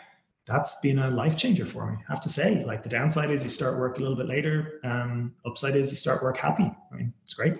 that's 0.45 0.79
been 0.81 0.99
a 0.99 1.09
life 1.09 1.37
changer 1.37 1.65
for 1.65 1.91
me, 1.91 1.97
I 2.07 2.11
have 2.11 2.21
to 2.21 2.29
say. 2.29 2.63
Like 2.63 2.83
the 2.83 2.89
downside 2.89 3.29
is 3.31 3.43
you 3.43 3.49
start 3.49 3.77
work 3.77 3.97
a 3.97 4.01
little 4.01 4.17
bit 4.17 4.27
later. 4.27 4.79
Um, 4.83 5.33
upside 5.45 5.75
is 5.75 5.91
you 5.91 5.97
start 5.97 6.21
work 6.21 6.37
happy. 6.37 6.71
I 6.91 6.95
mean, 6.95 7.13
it's 7.25 7.33
great 7.33 7.55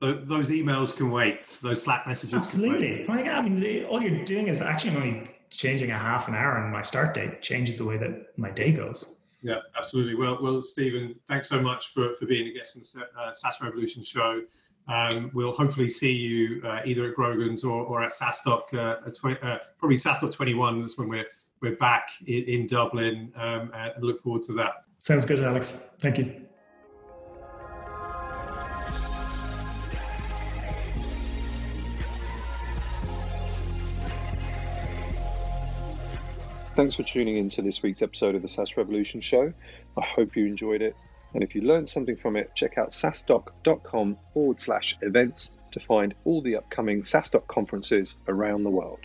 those 0.00 0.50
emails 0.50 0.96
can 0.96 1.10
wait. 1.10 1.58
Those 1.62 1.82
Slack 1.82 2.06
messages. 2.06 2.34
Absolutely. 2.34 3.04
Like, 3.06 3.26
I 3.26 3.40
mean, 3.40 3.84
all 3.86 4.00
you're 4.00 4.24
doing 4.24 4.48
is 4.48 4.62
actually 4.62 4.96
only 4.96 5.30
changing 5.50 5.90
a 5.90 5.98
half 5.98 6.28
an 6.28 6.34
hour, 6.34 6.62
and 6.62 6.72
my 6.72 6.82
start 6.82 7.14
date 7.14 7.42
changes 7.42 7.76
the 7.76 7.84
way 7.84 7.96
that 7.98 8.38
my 8.38 8.50
day 8.50 8.72
goes. 8.72 9.16
Yeah, 9.42 9.60
absolutely. 9.76 10.14
Well, 10.14 10.38
well, 10.42 10.60
Stephen, 10.62 11.14
thanks 11.28 11.48
so 11.48 11.60
much 11.60 11.88
for, 11.88 12.12
for 12.14 12.26
being 12.26 12.48
a 12.48 12.52
guest 12.52 12.76
on 12.76 12.82
the 12.82 13.20
uh, 13.20 13.32
SaaS 13.32 13.60
Revolution 13.60 14.02
show. 14.02 14.42
Um, 14.88 15.30
we'll 15.34 15.52
hopefully 15.52 15.88
see 15.88 16.12
you 16.12 16.62
uh, 16.64 16.80
either 16.84 17.10
at 17.10 17.14
Grogan's 17.14 17.62
or, 17.62 17.84
or 17.84 18.02
at 18.02 18.12
SaaStock, 18.12 18.72
uh, 18.74 19.10
20, 19.10 19.40
uh, 19.42 19.58
probably 19.78 19.96
SaaStock 19.96 20.32
21. 20.32 20.80
That's 20.80 20.98
when 20.98 21.08
we're 21.08 21.26
we're 21.60 21.76
back 21.76 22.10
in, 22.26 22.44
in 22.44 22.66
Dublin, 22.66 23.32
um, 23.36 23.72
and 23.74 23.92
look 24.00 24.20
forward 24.20 24.42
to 24.42 24.52
that. 24.54 24.84
Sounds 25.00 25.24
good, 25.24 25.42
Alex. 25.44 25.90
Thank 25.98 26.18
you. 26.18 26.47
Thanks 36.78 36.94
for 36.94 37.02
tuning 37.02 37.38
in 37.38 37.48
to 37.48 37.60
this 37.60 37.82
week's 37.82 38.02
episode 38.02 38.36
of 38.36 38.42
the 38.42 38.46
SaaS 38.46 38.76
Revolution 38.76 39.20
Show. 39.20 39.52
I 39.96 40.00
hope 40.00 40.36
you 40.36 40.46
enjoyed 40.46 40.80
it. 40.80 40.94
And 41.34 41.42
if 41.42 41.56
you 41.56 41.62
learned 41.62 41.88
something 41.88 42.14
from 42.14 42.36
it, 42.36 42.54
check 42.54 42.78
out 42.78 42.90
saastock.com 42.90 44.16
forward 44.32 44.60
slash 44.60 44.96
events 45.02 45.54
to 45.72 45.80
find 45.80 46.14
all 46.24 46.40
the 46.40 46.54
upcoming 46.54 47.02
SaaStock 47.02 47.48
conferences 47.48 48.18
around 48.28 48.62
the 48.62 48.70
world. 48.70 49.00